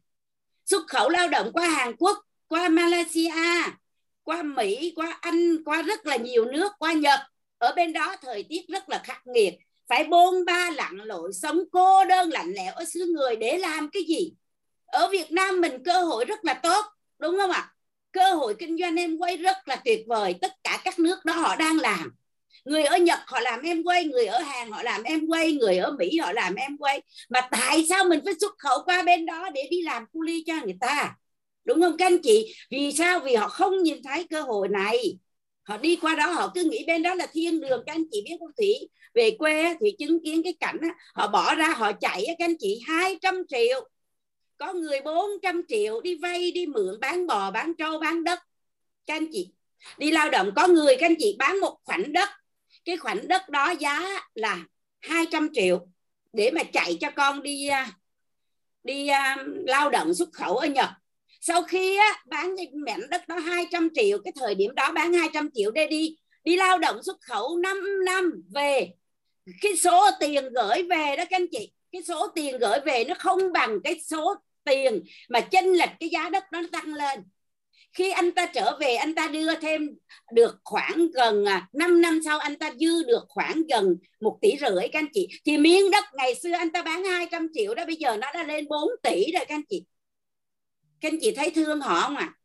Xuất 0.65 0.87
khẩu 0.87 1.09
lao 1.09 1.27
động 1.27 1.51
qua 1.53 1.67
Hàn 1.67 1.95
Quốc, 1.95 2.17
qua 2.47 2.69
Malaysia, 2.69 3.31
qua 4.23 4.43
Mỹ, 4.43 4.93
qua 4.95 5.17
Anh, 5.21 5.63
qua 5.65 5.81
rất 5.81 6.05
là 6.05 6.15
nhiều 6.15 6.45
nước, 6.45 6.71
qua 6.79 6.93
Nhật 6.93 7.19
ở 7.57 7.73
bên 7.75 7.93
đó 7.93 8.15
thời 8.21 8.43
tiết 8.43 8.61
rất 8.67 8.89
là 8.89 9.01
khắc 9.03 9.27
nghiệt. 9.27 9.53
Phải 9.89 10.03
bôn 10.03 10.45
ba 10.45 10.71
lặn 10.71 10.95
lội, 10.95 11.33
sống 11.33 11.59
cô 11.71 12.05
đơn 12.05 12.29
lạnh 12.29 12.53
lẽo 12.53 12.73
ở 12.73 12.85
xứ 12.85 13.05
người 13.15 13.35
để 13.35 13.57
làm 13.57 13.89
cái 13.89 14.03
gì? 14.03 14.33
Ở 14.85 15.09
Việt 15.11 15.31
Nam 15.31 15.61
mình 15.61 15.83
cơ 15.83 16.03
hội 16.03 16.25
rất 16.25 16.45
là 16.45 16.53
tốt, 16.53 16.85
đúng 17.19 17.37
không 17.37 17.51
ạ? 17.51 17.71
Cơ 18.11 18.33
hội 18.33 18.55
kinh 18.59 18.77
doanh 18.77 18.95
em 18.95 19.17
quay 19.17 19.37
rất 19.37 19.67
là 19.67 19.75
tuyệt 19.75 19.99
vời, 20.07 20.35
tất 20.41 20.51
cả 20.63 20.81
các 20.83 20.99
nước 20.99 21.25
đó 21.25 21.33
họ 21.33 21.55
đang 21.55 21.79
làm. 21.79 22.15
Người 22.65 22.83
ở 22.83 22.97
Nhật 22.97 23.19
họ 23.25 23.39
làm 23.39 23.61
em 23.61 23.83
quay, 23.83 24.05
người 24.05 24.25
ở 24.25 24.39
Hàn 24.39 24.71
họ 24.71 24.83
làm 24.83 25.03
em 25.03 25.27
quay, 25.27 25.53
người 25.53 25.77
ở 25.77 25.91
Mỹ 25.91 26.17
họ 26.17 26.31
làm 26.31 26.55
em 26.55 26.77
quay. 26.77 27.01
Mà 27.29 27.47
tại 27.51 27.85
sao 27.89 28.03
mình 28.03 28.19
phải 28.25 28.33
xuất 28.41 28.51
khẩu 28.59 28.77
qua 28.85 29.03
bên 29.03 29.25
đó 29.25 29.49
để 29.53 29.67
đi 29.71 29.81
làm 29.81 30.05
cu 30.13 30.21
ly 30.21 30.43
cho 30.47 30.53
người 30.63 30.77
ta? 30.81 31.15
Đúng 31.65 31.81
không 31.81 31.97
các 31.97 32.05
anh 32.05 32.17
chị? 32.23 32.55
Vì 32.71 32.91
sao? 32.91 33.19
Vì 33.19 33.35
họ 33.35 33.47
không 33.47 33.83
nhìn 33.83 34.03
thấy 34.03 34.27
cơ 34.29 34.41
hội 34.41 34.67
này 34.67 35.17
họ 35.65 35.77
đi 35.77 35.95
qua 35.95 36.15
đó 36.15 36.31
họ 36.31 36.51
cứ 36.55 36.63
nghĩ 36.63 36.83
bên 36.87 37.03
đó 37.03 37.13
là 37.13 37.27
thiên 37.33 37.61
đường 37.61 37.83
các 37.85 37.93
anh 37.93 38.03
chị 38.11 38.21
biết 38.25 38.35
không 38.39 38.51
thủy? 38.57 38.89
Về 39.13 39.35
quê 39.39 39.75
thì 39.79 39.95
chứng 39.99 40.23
kiến 40.23 40.43
cái 40.43 40.53
cảnh 40.59 40.77
đó, 40.81 40.87
họ 41.13 41.27
bỏ 41.27 41.55
ra 41.55 41.67
họ 41.67 41.91
chạy 41.91 42.25
các 42.27 42.45
anh 42.45 42.55
chị 42.59 42.81
200 42.87 43.43
triệu. 43.47 43.89
Có 44.57 44.73
người 44.73 45.01
400 45.01 45.61
triệu 45.67 46.01
đi 46.01 46.15
vay 46.15 46.51
đi 46.51 46.65
mượn 46.65 46.99
bán 46.99 47.27
bò 47.27 47.51
bán 47.51 47.73
trâu 47.77 47.99
bán 47.99 48.23
đất. 48.23 48.39
Các 49.05 49.13
anh 49.13 49.27
chị 49.31 49.51
đi 49.97 50.11
lao 50.11 50.29
động 50.29 50.51
có 50.55 50.67
người 50.67 50.95
các 50.99 51.05
anh 51.05 51.15
chị 51.19 51.35
bán 51.39 51.59
một 51.59 51.77
khoảnh 51.83 52.13
đất. 52.13 52.29
Cái 52.85 52.97
khoảnh 52.97 53.27
đất 53.27 53.49
đó 53.49 53.73
giá 53.79 54.21
là 54.33 54.65
200 55.01 55.49
triệu 55.53 55.87
để 56.33 56.51
mà 56.51 56.63
chạy 56.63 56.97
cho 57.01 57.11
con 57.11 57.43
đi 57.43 57.67
à, 57.67 57.91
đi 58.83 59.07
à, 59.07 59.37
lao 59.67 59.89
động 59.89 60.13
xuất 60.13 60.29
khẩu 60.33 60.57
ở 60.57 60.67
Nhật 60.67 60.89
sau 61.47 61.63
khi 61.63 61.97
á, 61.97 62.21
bán 62.25 62.57
cái 62.57 62.71
mảnh 62.73 63.09
đất 63.09 63.27
đó 63.27 63.35
200 63.39 63.89
triệu 63.93 64.17
cái 64.23 64.33
thời 64.35 64.55
điểm 64.55 64.75
đó 64.75 64.91
bán 64.91 65.13
200 65.13 65.49
triệu 65.53 65.71
để 65.71 65.87
đi 65.87 66.17
đi 66.43 66.57
lao 66.57 66.77
động 66.79 67.03
xuất 67.03 67.17
khẩu 67.21 67.57
5 67.57 68.05
năm 68.05 68.43
về. 68.53 68.89
Cái 69.61 69.75
số 69.75 70.09
tiền 70.19 70.43
gửi 70.53 70.83
về 70.83 71.15
đó 71.15 71.23
các 71.29 71.37
anh 71.37 71.47
chị 71.51 71.71
cái 71.91 72.03
số 72.03 72.27
tiền 72.27 72.57
gửi 72.57 72.79
về 72.85 73.03
nó 73.07 73.15
không 73.19 73.53
bằng 73.53 73.79
cái 73.83 73.99
số 73.99 74.35
tiền 74.63 75.03
mà 75.29 75.41
chênh 75.41 75.65
lệch 75.65 75.89
cái 75.99 76.09
giá 76.09 76.29
đất 76.29 76.43
nó 76.51 76.61
tăng 76.71 76.93
lên. 76.93 77.19
Khi 77.93 78.11
anh 78.11 78.31
ta 78.31 78.45
trở 78.45 78.77
về 78.79 78.95
anh 78.95 79.15
ta 79.15 79.27
đưa 79.27 79.55
thêm 79.55 79.89
được 80.31 80.55
khoảng 80.63 81.07
gần 81.13 81.45
à, 81.45 81.67
5 81.73 82.01
năm 82.01 82.19
sau 82.25 82.39
anh 82.39 82.55
ta 82.55 82.71
dư 82.79 83.03
được 83.03 83.25
khoảng 83.29 83.63
gần 83.69 83.97
một 84.21 84.37
tỷ 84.41 84.51
rưỡi 84.59 84.87
các 84.91 84.99
anh 84.99 85.07
chị. 85.13 85.27
Thì 85.45 85.57
miếng 85.57 85.91
đất 85.91 86.03
ngày 86.13 86.35
xưa 86.35 86.51
anh 86.51 86.71
ta 86.71 86.81
bán 86.81 87.03
200 87.03 87.47
triệu 87.53 87.75
đó 87.75 87.85
bây 87.85 87.95
giờ 87.95 88.17
nó 88.17 88.31
đã 88.33 88.43
lên 88.43 88.67
4 88.67 88.89
tỷ 89.03 89.31
rồi 89.31 89.45
các 89.45 89.55
anh 89.55 89.65
chị 89.69 89.83
các 91.05 91.11
anh 91.11 91.19
chị 91.21 91.31
thấy 91.31 91.51
thương 91.51 91.81
họ 91.81 92.01
không 92.01 92.17
ạ? 92.17 92.33
À? 92.33 92.35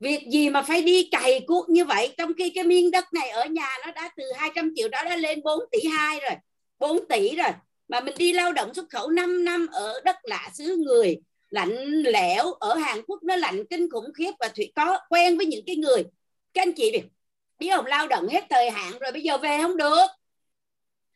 việc 0.00 0.28
gì 0.30 0.50
mà 0.50 0.62
phải 0.62 0.82
đi 0.82 1.08
cày 1.12 1.40
cuốc 1.46 1.68
như 1.68 1.84
vậy? 1.84 2.14
Trong 2.18 2.34
khi 2.38 2.50
cái 2.50 2.64
miếng 2.64 2.90
đất 2.90 3.12
này 3.12 3.30
ở 3.30 3.44
nhà 3.44 3.68
nó 3.86 3.92
đã 3.92 4.10
từ 4.16 4.24
200 4.36 4.72
triệu 4.76 4.88
đó 4.88 5.04
đã 5.04 5.16
lên 5.16 5.42
4 5.42 5.60
tỷ 5.72 5.88
hai 5.88 6.20
rồi 6.20 6.32
4 6.78 7.08
tỷ 7.08 7.36
rồi. 7.36 7.48
Mà 7.88 8.00
mình 8.00 8.14
đi 8.18 8.32
lao 8.32 8.52
động 8.52 8.74
xuất 8.74 8.90
khẩu 8.90 9.10
5 9.10 9.44
năm 9.44 9.66
ở 9.72 10.00
đất 10.04 10.16
lạ 10.22 10.50
xứ 10.54 10.76
người, 10.76 11.16
lạnh 11.50 12.02
lẽo, 12.02 12.52
ở 12.52 12.74
Hàn 12.74 13.02
Quốc 13.06 13.22
nó 13.22 13.36
lạnh 13.36 13.64
kinh 13.70 13.90
khủng 13.90 14.12
khiếp 14.14 14.32
và 14.40 14.48
thủy 14.48 14.72
có 14.76 14.98
quen 15.08 15.36
với 15.36 15.46
những 15.46 15.64
cái 15.66 15.76
người. 15.76 16.04
Các 16.54 16.62
anh 16.62 16.72
chị 16.72 16.90
biết 16.92 17.02
biết 17.58 17.70
không? 17.76 17.86
Lao 17.86 18.08
động 18.08 18.28
hết 18.28 18.44
thời 18.50 18.70
hạn 18.70 18.98
rồi, 18.98 19.12
bây 19.12 19.22
giờ 19.22 19.38
về 19.38 19.58
không 19.62 19.76
được. 19.76 20.06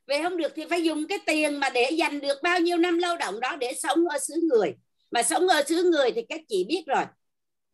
Về 0.06 0.22
không 0.22 0.36
được 0.36 0.52
thì 0.56 0.62
phải 0.70 0.84
dùng 0.84 1.06
cái 1.06 1.18
tiền 1.26 1.56
mà 1.60 1.70
để 1.70 1.90
dành 1.90 2.20
được 2.20 2.42
bao 2.42 2.60
nhiêu 2.60 2.76
năm 2.76 2.98
lao 2.98 3.16
động 3.16 3.40
đó 3.40 3.56
để 3.56 3.74
sống 3.78 4.08
ở 4.08 4.18
xứ 4.18 4.34
người 4.42 4.74
mà 5.16 5.22
sống 5.22 5.48
ở 5.48 5.62
xứ 5.68 5.90
người 5.92 6.12
thì 6.12 6.22
các 6.28 6.40
chị 6.48 6.64
biết 6.68 6.84
rồi. 6.86 7.04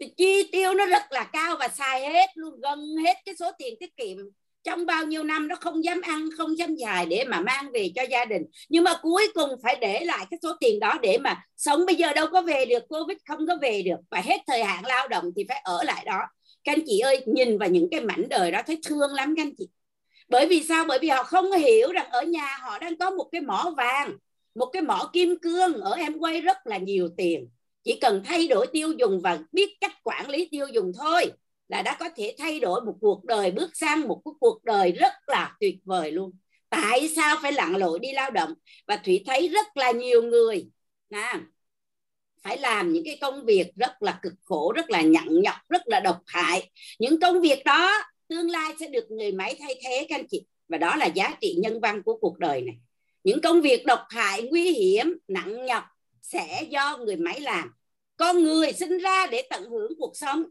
Thì 0.00 0.12
chi 0.16 0.48
tiêu 0.52 0.74
nó 0.74 0.86
rất 0.86 1.02
là 1.10 1.24
cao 1.24 1.56
và 1.60 1.68
xài 1.68 2.12
hết 2.12 2.26
luôn 2.34 2.60
gần 2.60 2.96
hết 3.04 3.14
cái 3.24 3.34
số 3.38 3.50
tiền 3.58 3.74
tiết 3.80 3.96
kiệm. 3.96 4.16
Trong 4.62 4.86
bao 4.86 5.06
nhiêu 5.06 5.22
năm 5.22 5.48
nó 5.48 5.56
không 5.56 5.84
dám 5.84 6.00
ăn, 6.00 6.28
không 6.38 6.58
dám 6.58 6.74
dài 6.74 7.06
để 7.06 7.24
mà 7.24 7.40
mang 7.40 7.72
về 7.72 7.92
cho 7.94 8.02
gia 8.02 8.24
đình. 8.24 8.42
Nhưng 8.68 8.84
mà 8.84 8.98
cuối 9.02 9.26
cùng 9.34 9.50
phải 9.62 9.76
để 9.80 10.04
lại 10.04 10.26
cái 10.30 10.38
số 10.42 10.56
tiền 10.60 10.80
đó 10.80 10.94
để 11.02 11.18
mà 11.18 11.44
sống. 11.56 11.86
Bây 11.86 11.94
giờ 11.94 12.12
đâu 12.12 12.26
có 12.32 12.40
về 12.40 12.64
được, 12.64 12.82
covid 12.88 13.18
không 13.28 13.46
có 13.46 13.56
về 13.62 13.82
được. 13.82 14.00
Và 14.10 14.20
hết 14.20 14.38
thời 14.46 14.64
hạn 14.64 14.86
lao 14.86 15.08
động 15.08 15.24
thì 15.36 15.44
phải 15.48 15.60
ở 15.64 15.82
lại 15.82 16.04
đó. 16.06 16.20
Các 16.64 16.72
anh 16.72 16.82
chị 16.86 16.98
ơi, 16.98 17.22
nhìn 17.26 17.58
vào 17.58 17.68
những 17.68 17.88
cái 17.90 18.00
mảnh 18.00 18.28
đời 18.28 18.50
đó 18.50 18.60
thấy 18.66 18.78
thương 18.86 19.12
lắm 19.12 19.34
các 19.36 19.42
anh 19.42 19.52
chị. 19.58 19.68
Bởi 20.28 20.46
vì 20.46 20.62
sao? 20.68 20.84
Bởi 20.84 20.98
vì 20.98 21.08
họ 21.08 21.22
không 21.22 21.52
hiểu 21.52 21.92
rằng 21.92 22.10
ở 22.10 22.22
nhà 22.22 22.58
họ 22.60 22.78
đang 22.78 22.98
có 22.98 23.10
một 23.10 23.28
cái 23.32 23.40
mỏ 23.40 23.74
vàng 23.76 24.16
một 24.54 24.66
cái 24.66 24.82
mỏ 24.82 25.10
kim 25.12 25.38
cương 25.42 25.74
ở 25.74 25.92
em 25.92 26.18
quay 26.18 26.40
rất 26.40 26.66
là 26.66 26.78
nhiều 26.78 27.08
tiền. 27.16 27.48
Chỉ 27.84 27.98
cần 28.00 28.22
thay 28.24 28.48
đổi 28.48 28.66
tiêu 28.66 28.92
dùng 28.92 29.20
và 29.20 29.38
biết 29.52 29.70
cách 29.80 29.92
quản 30.04 30.30
lý 30.30 30.48
tiêu 30.50 30.66
dùng 30.72 30.92
thôi 30.98 31.32
là 31.68 31.82
đã 31.82 31.96
có 32.00 32.08
thể 32.16 32.34
thay 32.38 32.60
đổi 32.60 32.80
một 32.80 32.94
cuộc 33.00 33.24
đời, 33.24 33.50
bước 33.50 33.70
sang 33.74 34.08
một 34.08 34.20
cuộc 34.40 34.64
đời 34.64 34.92
rất 34.92 35.12
là 35.26 35.56
tuyệt 35.60 35.76
vời 35.84 36.12
luôn. 36.12 36.32
Tại 36.68 37.08
sao 37.08 37.36
phải 37.42 37.52
lặn 37.52 37.76
lội 37.76 37.98
đi 37.98 38.12
lao 38.12 38.30
động? 38.30 38.54
Và 38.86 38.96
thủy 38.96 39.22
thấy 39.26 39.48
rất 39.48 39.76
là 39.76 39.90
nhiều 39.90 40.22
người 40.22 40.66
à 41.10 41.42
phải 42.42 42.58
làm 42.58 42.92
những 42.92 43.04
cái 43.04 43.18
công 43.20 43.44
việc 43.44 43.66
rất 43.76 44.02
là 44.02 44.18
cực 44.22 44.32
khổ, 44.44 44.72
rất 44.76 44.90
là 44.90 45.02
nhặn 45.02 45.42
nhọc, 45.42 45.54
rất 45.68 45.82
là 45.88 46.00
độc 46.00 46.22
hại. 46.26 46.70
Những 46.98 47.20
công 47.20 47.40
việc 47.40 47.64
đó 47.64 47.92
tương 48.28 48.50
lai 48.50 48.74
sẽ 48.80 48.88
được 48.88 49.10
người 49.10 49.32
máy 49.32 49.56
thay 49.60 49.80
thế 49.84 50.06
các 50.08 50.16
anh 50.16 50.26
chị. 50.30 50.46
Và 50.68 50.78
đó 50.78 50.96
là 50.96 51.06
giá 51.06 51.36
trị 51.40 51.54
nhân 51.58 51.80
văn 51.80 52.02
của 52.02 52.18
cuộc 52.20 52.38
đời 52.38 52.62
này 52.62 52.76
những 53.24 53.40
công 53.40 53.60
việc 53.60 53.86
độc 53.86 54.00
hại, 54.10 54.42
nguy 54.42 54.72
hiểm, 54.72 55.16
nặng 55.28 55.66
nhọc 55.66 55.84
sẽ 56.22 56.66
do 56.70 56.96
người 56.96 57.16
máy 57.16 57.40
làm. 57.40 57.72
Con 58.16 58.42
người 58.42 58.72
sinh 58.72 58.98
ra 58.98 59.26
để 59.26 59.42
tận 59.50 59.70
hưởng 59.70 59.92
cuộc 59.98 60.16
sống. 60.16 60.44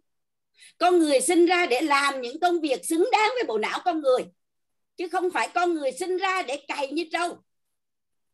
Con 0.78 1.00
người 1.00 1.22
sinh 1.22 1.46
ra 1.46 1.66
để 1.66 1.82
làm 1.82 2.22
những 2.22 2.40
công 2.40 2.62
việc 2.62 2.86
xứng 2.86 3.10
đáng 3.12 3.30
với 3.36 3.44
bộ 3.48 3.58
não 3.58 3.80
con 3.86 4.02
người. 4.02 4.24
Chứ 4.98 5.08
không 5.08 5.32
phải 5.32 5.50
con 5.54 5.74
người 5.74 5.92
sinh 5.92 6.18
ra 6.18 6.42
để 6.42 6.58
cày 6.68 6.92
như 6.92 7.06
trâu. 7.12 7.38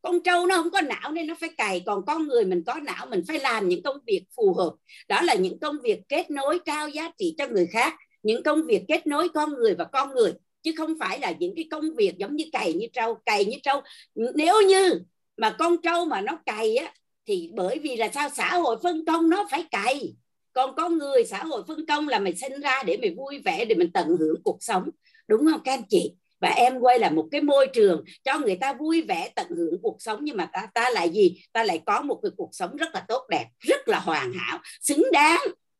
Con 0.01 0.23
trâu 0.23 0.45
nó 0.45 0.55
không 0.55 0.71
có 0.71 0.81
não 0.81 1.11
nên 1.11 1.27
nó 1.27 1.35
phải 1.39 1.49
cày. 1.57 1.83
Còn 1.85 2.05
con 2.05 2.27
người 2.27 2.45
mình 2.45 2.63
có 2.65 2.73
não, 2.73 3.05
mình 3.05 3.23
phải 3.27 3.39
làm 3.39 3.69
những 3.69 3.83
công 3.83 3.97
việc 4.07 4.23
phù 4.35 4.53
hợp. 4.53 4.75
Đó 5.07 5.21
là 5.21 5.33
những 5.33 5.59
công 5.59 5.75
việc 5.83 5.99
kết 6.09 6.31
nối 6.31 6.59
cao 6.65 6.89
giá 6.89 7.11
trị 7.17 7.35
cho 7.37 7.47
người 7.47 7.67
khác. 7.71 7.93
Những 8.23 8.43
công 8.43 8.63
việc 8.67 8.81
kết 8.87 9.07
nối 9.07 9.29
con 9.29 9.53
người 9.53 9.75
và 9.75 9.85
con 9.85 10.13
người 10.13 10.33
chứ 10.67 10.73
không 10.77 10.93
phải 10.99 11.19
là 11.19 11.33
những 11.39 11.53
cái 11.55 11.67
công 11.71 11.95
việc 11.95 12.17
giống 12.17 12.35
như 12.35 12.45
cày 12.51 12.73
như 12.73 12.87
trâu. 12.93 13.15
Cày 13.25 13.45
như 13.45 13.57
trâu, 13.63 13.81
nếu 14.15 14.61
như 14.61 15.01
mà 15.37 15.55
con 15.59 15.75
trâu 15.83 16.05
mà 16.05 16.21
nó 16.21 16.39
cày 16.45 16.75
á, 16.75 16.93
thì 17.25 17.49
bởi 17.53 17.79
vì 17.79 17.95
là 17.95 18.09
sao? 18.13 18.29
Xã 18.29 18.55
hội 18.55 18.77
phân 18.83 19.05
công 19.05 19.29
nó 19.29 19.47
phải 19.51 19.63
cày. 19.71 20.15
Còn 20.53 20.75
con 20.75 20.97
người, 20.97 21.23
xã 21.23 21.43
hội 21.43 21.63
phân 21.67 21.85
công 21.85 22.07
là 22.07 22.19
mình 22.19 22.37
sinh 22.37 22.61
ra 22.61 22.83
để 22.83 22.97
mình 22.97 23.15
vui 23.15 23.39
vẻ, 23.39 23.65
để 23.65 23.75
mình 23.75 23.91
tận 23.91 24.07
hưởng 24.19 24.43
cuộc 24.43 24.57
sống. 24.59 24.89
Đúng 25.27 25.45
không 25.51 25.61
các 25.63 25.73
anh 25.73 25.83
chị? 25.89 26.13
Và 26.39 26.49
em 26.49 26.79
quay 26.79 26.99
là 26.99 27.09
một 27.09 27.27
cái 27.31 27.41
môi 27.41 27.67
trường 27.73 28.03
cho 28.23 28.39
người 28.39 28.55
ta 28.55 28.73
vui 28.73 29.01
vẻ, 29.01 29.29
tận 29.35 29.47
hưởng 29.49 29.81
cuộc 29.81 29.95
sống. 29.99 30.19
Nhưng 30.21 30.37
mà 30.37 30.49
ta 30.53 30.67
ta 30.73 30.89
lại 30.89 31.09
gì? 31.09 31.41
Ta 31.53 31.63
lại 31.63 31.81
có 31.85 32.01
một 32.01 32.19
cái 32.23 32.31
cuộc 32.37 32.49
sống 32.51 32.75
rất 32.75 32.87
là 32.93 33.05
tốt 33.07 33.25
đẹp, 33.29 33.45
rất 33.59 33.87
là 33.87 33.99
hoàn 33.99 34.33
hảo, 34.33 34.59
xứng 34.81 35.03
đáng 35.11 35.39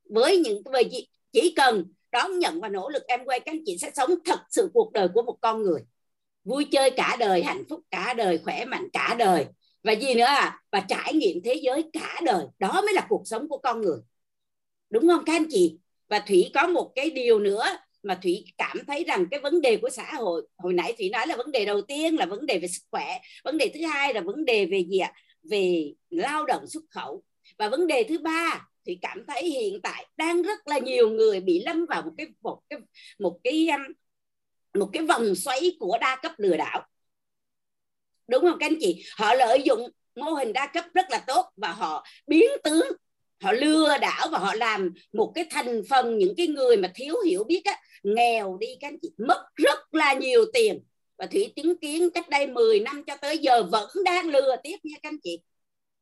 với 0.10 0.38
những 0.38 0.64
cái 0.74 1.08
chỉ 1.34 1.54
cần 1.56 1.86
đón 2.18 2.40
nhận 2.40 2.62
và 2.62 2.70
nỗ 2.70 2.90
lực 2.90 3.04
em 3.08 3.26
quay 3.26 3.40
các 3.40 3.52
anh 3.52 3.62
chị 3.66 3.78
sẽ 3.78 3.92
sống 3.96 4.12
thật 4.26 4.40
sự 4.50 4.70
cuộc 4.74 4.92
đời 4.94 5.08
của 5.14 5.22
một 5.22 5.38
con 5.42 5.64
người. 5.64 5.82
Vui 6.44 6.66
chơi 6.72 6.92
cả 6.92 7.18
đời, 7.20 7.44
hạnh 7.44 7.64
phúc 7.70 7.80
cả 7.92 8.14
đời, 8.14 8.40
khỏe 8.44 8.66
mạnh 8.66 8.88
cả 8.94 9.16
đời. 9.20 9.46
Và 9.84 9.92
gì 9.92 10.14
nữa 10.14 10.24
à? 10.24 10.62
Và 10.72 10.80
trải 10.80 11.14
nghiệm 11.14 11.42
thế 11.44 11.54
giới 11.54 11.84
cả 11.94 12.22
đời. 12.26 12.46
Đó 12.60 12.82
mới 12.82 12.94
là 12.94 13.06
cuộc 13.10 13.22
sống 13.26 13.50
của 13.50 13.58
con 13.58 13.82
người. 13.82 13.98
Đúng 14.90 15.08
không 15.08 15.26
các 15.26 15.36
anh 15.36 15.46
chị? 15.50 15.78
Và 16.10 16.20
thủy 16.20 16.52
có 16.54 16.68
một 16.68 16.92
cái 16.96 17.10
điều 17.10 17.40
nữa 17.40 17.64
mà 18.04 18.20
thủy 18.24 18.46
cảm 18.58 18.78
thấy 18.88 19.04
rằng 19.04 19.26
cái 19.32 19.40
vấn 19.40 19.62
đề 19.62 19.78
của 19.78 19.90
xã 19.90 20.14
hội, 20.14 20.48
hồi 20.58 20.74
nãy 20.74 20.94
thủy 20.98 21.10
nói 21.10 21.28
là 21.28 21.36
vấn 21.36 21.52
đề 21.52 21.66
đầu 21.66 21.82
tiên 21.82 22.16
là 22.16 22.26
vấn 22.26 22.46
đề 22.46 22.60
về 22.60 22.68
sức 22.68 22.84
khỏe. 22.92 23.20
Vấn 23.44 23.58
đề 23.58 23.72
thứ 23.74 23.86
hai 23.86 24.14
là 24.14 24.22
vấn 24.22 24.46
đề 24.46 24.66
về 24.66 24.86
gì 24.90 25.00
ạ? 25.00 25.14
Về 25.44 25.94
lao 26.10 26.46
động 26.46 26.68
xuất 26.68 26.84
khẩu. 26.90 27.24
Và 27.58 27.70
vấn 27.70 27.88
đề 27.88 28.04
thứ 28.04 28.18
ba 28.18 28.68
thì 28.88 28.98
cảm 29.02 29.26
thấy 29.28 29.50
hiện 29.50 29.82
tại 29.84 30.06
đang 30.18 30.42
rất 30.42 30.68
là 30.68 30.80
nhiều 30.80 31.10
người 31.10 31.40
bị 31.40 31.64
lâm 31.66 31.86
vào 31.86 32.02
một 32.02 32.12
cái 32.18 32.28
một 32.42 32.62
cái 32.70 32.80
một 33.20 33.40
cái 33.44 33.68
um, 33.68 33.82
một 34.80 34.90
cái 34.94 35.04
vòng 35.04 35.36
xoáy 35.36 35.72
của 35.80 35.98
đa 36.02 36.18
cấp 36.22 36.32
lừa 36.38 36.58
đảo. 36.58 36.88
Đúng 38.28 38.42
không 38.42 38.58
các 38.60 38.66
anh 38.66 38.78
chị? 38.80 39.04
Họ 39.18 39.34
lợi 39.34 39.62
dụng 39.66 39.90
mô 40.16 40.32
hình 40.32 40.54
đa 40.54 40.68
cấp 40.74 40.86
rất 40.94 41.06
là 41.10 41.24
tốt 41.28 41.46
và 41.56 41.72
họ 41.72 42.06
biến 42.28 42.50
tướng 42.64 42.88
họ 43.42 43.52
lừa 43.52 43.98
đảo 44.02 44.28
và 44.32 44.40
họ 44.40 44.54
làm 44.54 44.94
một 45.14 45.32
cái 45.36 45.46
thành 45.50 45.82
phần 45.90 46.18
những 46.18 46.34
cái 46.38 46.48
người 46.48 46.78
mà 46.78 46.92
thiếu 46.96 47.16
hiểu 47.26 47.44
biết 47.44 47.62
á, 47.66 47.80
nghèo 48.04 48.58
đi 48.60 48.68
các 48.80 48.88
anh 48.88 48.98
chị. 49.02 49.10
Mất 49.18 49.46
rất 49.56 49.94
là 49.94 50.14
nhiều 50.14 50.46
tiền. 50.54 50.84
Và 51.18 51.26
thủy 51.26 51.54
chứng 51.56 51.78
kiến 51.78 52.10
cách 52.10 52.30
đây 52.30 52.48
10 52.48 52.80
năm 52.80 53.04
cho 53.08 53.18
tới 53.18 53.38
giờ 53.38 53.64
vẫn 53.64 53.90
đang 54.06 54.30
lừa 54.30 54.56
tiếp 54.64 54.78
nha 54.84 54.96
các 55.04 55.10
anh 55.10 55.20
chị 55.24 55.40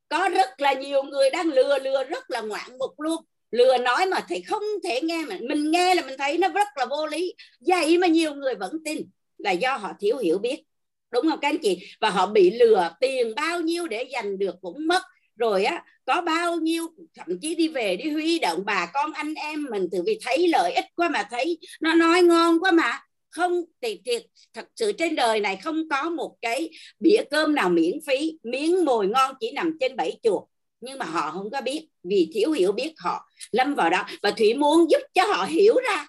có 0.10 0.30
rất 0.30 0.62
là 0.62 0.74
nhiều 0.74 1.04
người 1.04 1.30
đang 1.30 1.48
lừa 1.48 1.80
lừa 1.80 2.04
rất 2.04 2.32
là 2.32 2.42
ngoạn 2.42 2.78
mục 2.80 3.00
luôn. 3.00 3.24
Lừa 3.52 3.78
nói 3.78 4.06
mà 4.06 4.26
thầy 4.30 4.42
không 4.42 4.64
thể 4.84 5.02
nghe 5.02 5.26
mà 5.26 5.38
mình 5.50 5.72
nghe 5.72 5.96
là 5.96 6.02
mình 6.02 6.18
thấy 6.18 6.38
nó 6.38 6.48
rất 6.48 6.68
là 6.76 6.86
vô 6.86 7.08
lý. 7.08 7.34
Vậy 7.68 7.98
mà 7.98 8.08
nhiều 8.08 8.36
người 8.36 8.56
vẫn 8.56 8.72
tin 8.86 9.02
là 9.38 9.52
do 9.52 9.78
họ 9.78 9.92
thiếu 10.00 10.18
hiểu 10.18 10.38
biết. 10.38 10.64
Đúng 11.12 11.26
không 11.30 11.40
các 11.40 11.50
anh 11.50 11.58
chị? 11.62 11.80
Và 12.02 12.10
họ 12.10 12.28
bị 12.28 12.52
lừa 12.52 12.92
tiền 13.00 13.34
bao 13.36 13.62
nhiêu 13.62 13.88
để 13.88 14.10
giành 14.14 14.38
được 14.40 14.56
cũng 14.62 14.88
mất. 14.88 15.02
Rồi 15.36 15.64
á, 15.64 15.84
có 16.06 16.22
bao 16.22 16.56
nhiêu, 16.56 16.88
thậm 17.16 17.28
chí 17.42 17.56
đi 17.56 17.68
về 17.68 17.96
đi 17.96 18.10
huy 18.12 18.40
động 18.40 18.60
bà 18.66 18.86
con 18.94 19.14
anh 19.14 19.34
em 19.34 19.66
mình 19.72 19.88
từ 19.92 20.04
vì 20.06 20.20
thấy 20.26 20.48
lợi 20.48 20.74
ích 20.74 20.86
quá 20.96 21.10
mà 21.10 21.28
thấy 21.32 21.58
nó 21.82 21.94
nói 21.94 22.22
ngon 22.22 22.60
quá 22.60 22.72
mà 22.72 23.00
không, 23.36 23.62
thì 23.82 24.02
thiệt, 24.06 24.26
thật 24.54 24.68
sự 24.76 24.92
trên 24.92 25.16
đời 25.16 25.40
này 25.40 25.56
không 25.64 25.90
có 25.90 26.10
một 26.10 26.36
cái 26.42 26.70
bĩa 27.00 27.24
cơm 27.32 27.56
nào 27.56 27.70
miễn 27.70 28.00
phí. 28.08 28.40
Miếng 28.44 28.86
mồi 28.86 29.08
ngon 29.08 29.36
chỉ 29.40 29.52
nằm 29.52 29.78
trên 29.80 29.96
bảy 29.96 30.20
chuột 30.24 30.44
nhưng 30.86 31.00
mà 31.00 31.06
họ 31.06 31.32
không 31.32 31.52
có 31.52 31.62
biết, 31.62 31.88
vì 32.04 32.30
thiếu 32.34 32.52
hiểu 32.52 32.72
biết 32.72 32.94
họ 32.98 33.30
lâm 33.52 33.76
vào 33.76 33.90
đó. 33.90 34.06
Và 34.22 34.32
thủy 34.32 34.54
muốn 34.54 34.92
giúp 34.92 35.02
cho 35.14 35.24
họ 35.24 35.46
hiểu 35.46 35.76
ra, 35.90 36.08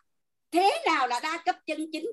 thế 0.52 0.70
nào 0.86 1.08
là 1.08 1.20
đa 1.22 1.42
cấp 1.44 1.56
chân 1.66 1.86
chính, 1.92 2.06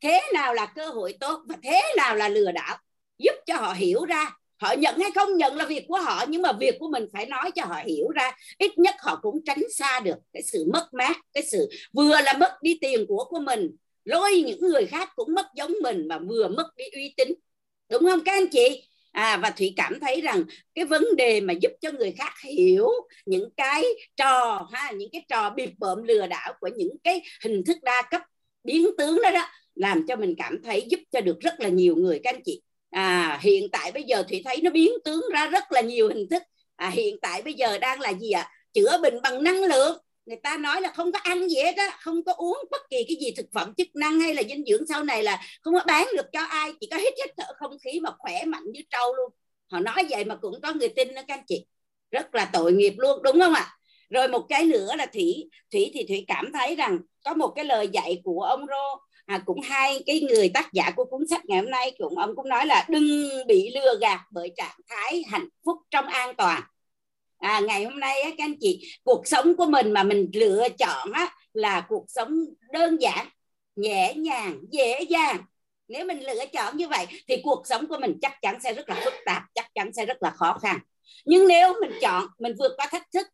thế 0.00 0.20
nào 0.34 0.54
là 0.54 0.66
cơ 0.66 0.86
hội 0.86 1.14
tốt, 1.20 1.40
và 1.48 1.56
thế 1.62 1.82
nào 1.96 2.16
là 2.16 2.28
lừa 2.28 2.52
đảo. 2.52 2.78
Giúp 3.18 3.34
cho 3.46 3.56
họ 3.56 3.72
hiểu 3.72 4.04
ra, 4.04 4.30
họ 4.60 4.72
nhận 4.72 4.98
hay 4.98 5.10
không 5.14 5.36
nhận 5.36 5.56
là 5.56 5.66
việc 5.66 5.84
của 5.88 5.98
họ, 5.98 6.24
nhưng 6.28 6.42
mà 6.42 6.52
việc 6.52 6.74
của 6.78 6.88
mình 6.88 7.06
phải 7.12 7.26
nói 7.26 7.50
cho 7.54 7.64
họ 7.64 7.76
hiểu 7.86 8.08
ra. 8.14 8.36
Ít 8.58 8.78
nhất 8.78 8.94
họ 8.98 9.18
cũng 9.22 9.44
tránh 9.44 9.62
xa 9.74 10.00
được 10.00 10.16
cái 10.32 10.42
sự 10.42 10.64
mất 10.72 10.88
mát, 10.92 11.16
cái 11.34 11.42
sự 11.52 11.68
vừa 11.92 12.20
là 12.20 12.32
mất 12.32 12.52
đi 12.62 12.78
tiền 12.80 13.06
của 13.08 13.24
của 13.24 13.40
mình 13.40 13.70
lôi 14.10 14.42
những 14.46 14.60
người 14.60 14.86
khác 14.86 15.08
cũng 15.16 15.34
mất 15.34 15.46
giống 15.54 15.72
mình 15.82 16.08
mà 16.08 16.18
vừa 16.18 16.48
mất 16.48 16.66
đi 16.76 16.84
uy 16.92 17.14
tín. 17.16 17.28
Đúng 17.90 18.02
không 18.02 18.20
các 18.24 18.32
anh 18.32 18.48
chị? 18.48 18.82
À 19.12 19.36
và 19.36 19.50
thủy 19.50 19.74
cảm 19.76 20.00
thấy 20.00 20.20
rằng 20.20 20.44
cái 20.74 20.84
vấn 20.84 21.04
đề 21.16 21.40
mà 21.40 21.52
giúp 21.52 21.72
cho 21.80 21.92
người 21.92 22.12
khác 22.12 22.32
hiểu 22.44 22.88
những 23.26 23.50
cái 23.56 23.84
trò 24.16 24.68
ha 24.72 24.90
những 24.90 25.08
cái 25.12 25.22
trò 25.28 25.50
bịp 25.50 25.70
bợm 25.78 26.02
lừa 26.02 26.26
đảo 26.26 26.52
của 26.60 26.68
những 26.76 26.96
cái 27.04 27.22
hình 27.44 27.64
thức 27.64 27.76
đa 27.82 28.02
cấp 28.10 28.22
biến 28.64 28.86
tướng 28.98 29.20
đó 29.22 29.30
đó 29.30 29.46
làm 29.74 30.06
cho 30.08 30.16
mình 30.16 30.34
cảm 30.38 30.62
thấy 30.62 30.86
giúp 30.88 31.00
cho 31.12 31.20
được 31.20 31.40
rất 31.40 31.60
là 31.60 31.68
nhiều 31.68 31.96
người 31.96 32.20
các 32.24 32.34
anh 32.34 32.42
chị. 32.44 32.62
À 32.90 33.38
hiện 33.42 33.68
tại 33.72 33.92
bây 33.92 34.02
giờ 34.02 34.24
thủy 34.28 34.42
thấy 34.44 34.56
nó 34.62 34.70
biến 34.70 34.92
tướng 35.04 35.22
ra 35.32 35.46
rất 35.46 35.72
là 35.72 35.80
nhiều 35.80 36.08
hình 36.08 36.28
thức. 36.30 36.42
À, 36.76 36.90
hiện 36.90 37.16
tại 37.22 37.42
bây 37.42 37.54
giờ 37.54 37.78
đang 37.78 38.00
là 38.00 38.12
gì 38.12 38.30
ạ? 38.30 38.42
À? 38.42 38.50
chữa 38.72 38.98
bệnh 39.02 39.22
bằng 39.22 39.44
năng 39.44 39.64
lượng 39.64 39.98
người 40.30 40.40
ta 40.42 40.56
nói 40.56 40.80
là 40.80 40.92
không 40.96 41.12
có 41.12 41.18
ăn 41.18 41.48
gì 41.48 41.56
hết 41.56 41.76
á 41.76 41.96
không 42.00 42.24
có 42.24 42.32
uống 42.32 42.58
bất 42.70 42.82
kỳ 42.90 43.04
cái 43.08 43.16
gì 43.20 43.32
thực 43.36 43.46
phẩm 43.54 43.74
chức 43.76 43.88
năng 43.94 44.20
hay 44.20 44.34
là 44.34 44.42
dinh 44.42 44.64
dưỡng 44.64 44.86
sau 44.88 45.04
này 45.04 45.22
là 45.22 45.40
không 45.62 45.74
có 45.74 45.80
bán 45.86 46.06
được 46.16 46.26
cho 46.32 46.40
ai 46.40 46.72
chỉ 46.80 46.88
có 46.90 46.96
hít 46.96 47.14
hít 47.18 47.30
thở 47.36 47.44
không 47.56 47.76
khí 47.84 48.00
mà 48.00 48.10
khỏe 48.18 48.44
mạnh 48.44 48.62
như 48.72 48.80
trâu 48.90 49.14
luôn. 49.14 49.32
Họ 49.70 49.80
nói 49.80 50.06
vậy 50.10 50.24
mà 50.24 50.36
cũng 50.36 50.60
có 50.62 50.72
người 50.72 50.88
tin 50.88 51.14
đó 51.14 51.22
các 51.28 51.34
anh 51.34 51.44
chị. 51.46 51.66
Rất 52.10 52.34
là 52.34 52.50
tội 52.52 52.72
nghiệp 52.72 52.94
luôn 52.98 53.22
đúng 53.22 53.40
không 53.40 53.54
ạ? 53.54 53.76
Rồi 54.10 54.28
một 54.28 54.46
cái 54.48 54.64
nữa 54.64 54.94
là 54.96 55.06
thủy 55.06 55.50
thủy 55.72 55.90
thì 55.94 56.04
thủy 56.08 56.24
cảm 56.28 56.52
thấy 56.52 56.76
rằng 56.76 56.98
có 57.24 57.34
một 57.34 57.52
cái 57.56 57.64
lời 57.64 57.88
dạy 57.92 58.20
của 58.24 58.42
ông 58.42 58.66
rô 58.66 59.00
à, 59.26 59.42
cũng 59.46 59.60
hai 59.60 60.02
cái 60.06 60.20
người 60.20 60.50
tác 60.54 60.72
giả 60.72 60.90
của 60.96 61.04
cuốn 61.04 61.26
sách 61.30 61.44
ngày 61.44 61.60
hôm 61.60 61.70
nay 61.70 61.92
cũng 61.98 62.18
ông 62.18 62.36
cũng 62.36 62.48
nói 62.48 62.66
là 62.66 62.86
đừng 62.88 63.28
bị 63.46 63.70
lừa 63.74 63.98
gạt 64.00 64.20
bởi 64.30 64.52
trạng 64.56 64.80
thái 64.88 65.24
hạnh 65.28 65.48
phúc 65.64 65.78
trong 65.90 66.06
an 66.06 66.34
toàn 66.36 66.62
à, 67.40 67.60
ngày 67.60 67.84
hôm 67.84 68.00
nay 68.00 68.20
á, 68.20 68.30
các 68.38 68.44
anh 68.44 68.54
chị 68.60 68.94
cuộc 69.04 69.26
sống 69.26 69.56
của 69.56 69.66
mình 69.66 69.92
mà 69.92 70.02
mình 70.02 70.30
lựa 70.34 70.68
chọn 70.78 71.12
á, 71.12 71.34
là 71.52 71.86
cuộc 71.88 72.04
sống 72.08 72.38
đơn 72.72 72.96
giản 73.00 73.28
nhẹ 73.76 74.14
nhàng 74.14 74.60
dễ 74.70 75.02
dàng. 75.02 75.44
Nếu 75.88 76.06
mình 76.06 76.20
lựa 76.24 76.46
chọn 76.52 76.76
như 76.76 76.88
vậy 76.88 77.06
thì 77.28 77.36
cuộc 77.44 77.62
sống 77.66 77.86
của 77.86 77.98
mình 78.00 78.18
chắc 78.22 78.32
chắn 78.42 78.60
sẽ 78.60 78.74
rất 78.74 78.88
là 78.88 79.00
phức 79.04 79.14
tạp 79.26 79.42
chắc 79.54 79.74
chắn 79.74 79.92
sẽ 79.92 80.06
rất 80.06 80.22
là 80.22 80.30
khó 80.30 80.58
khăn. 80.62 80.78
Nhưng 81.24 81.48
nếu 81.48 81.74
mình 81.80 81.90
chọn 82.00 82.26
mình 82.38 82.54
vượt 82.58 82.72
qua 82.76 82.86
thách 82.90 83.06
thức 83.12 83.26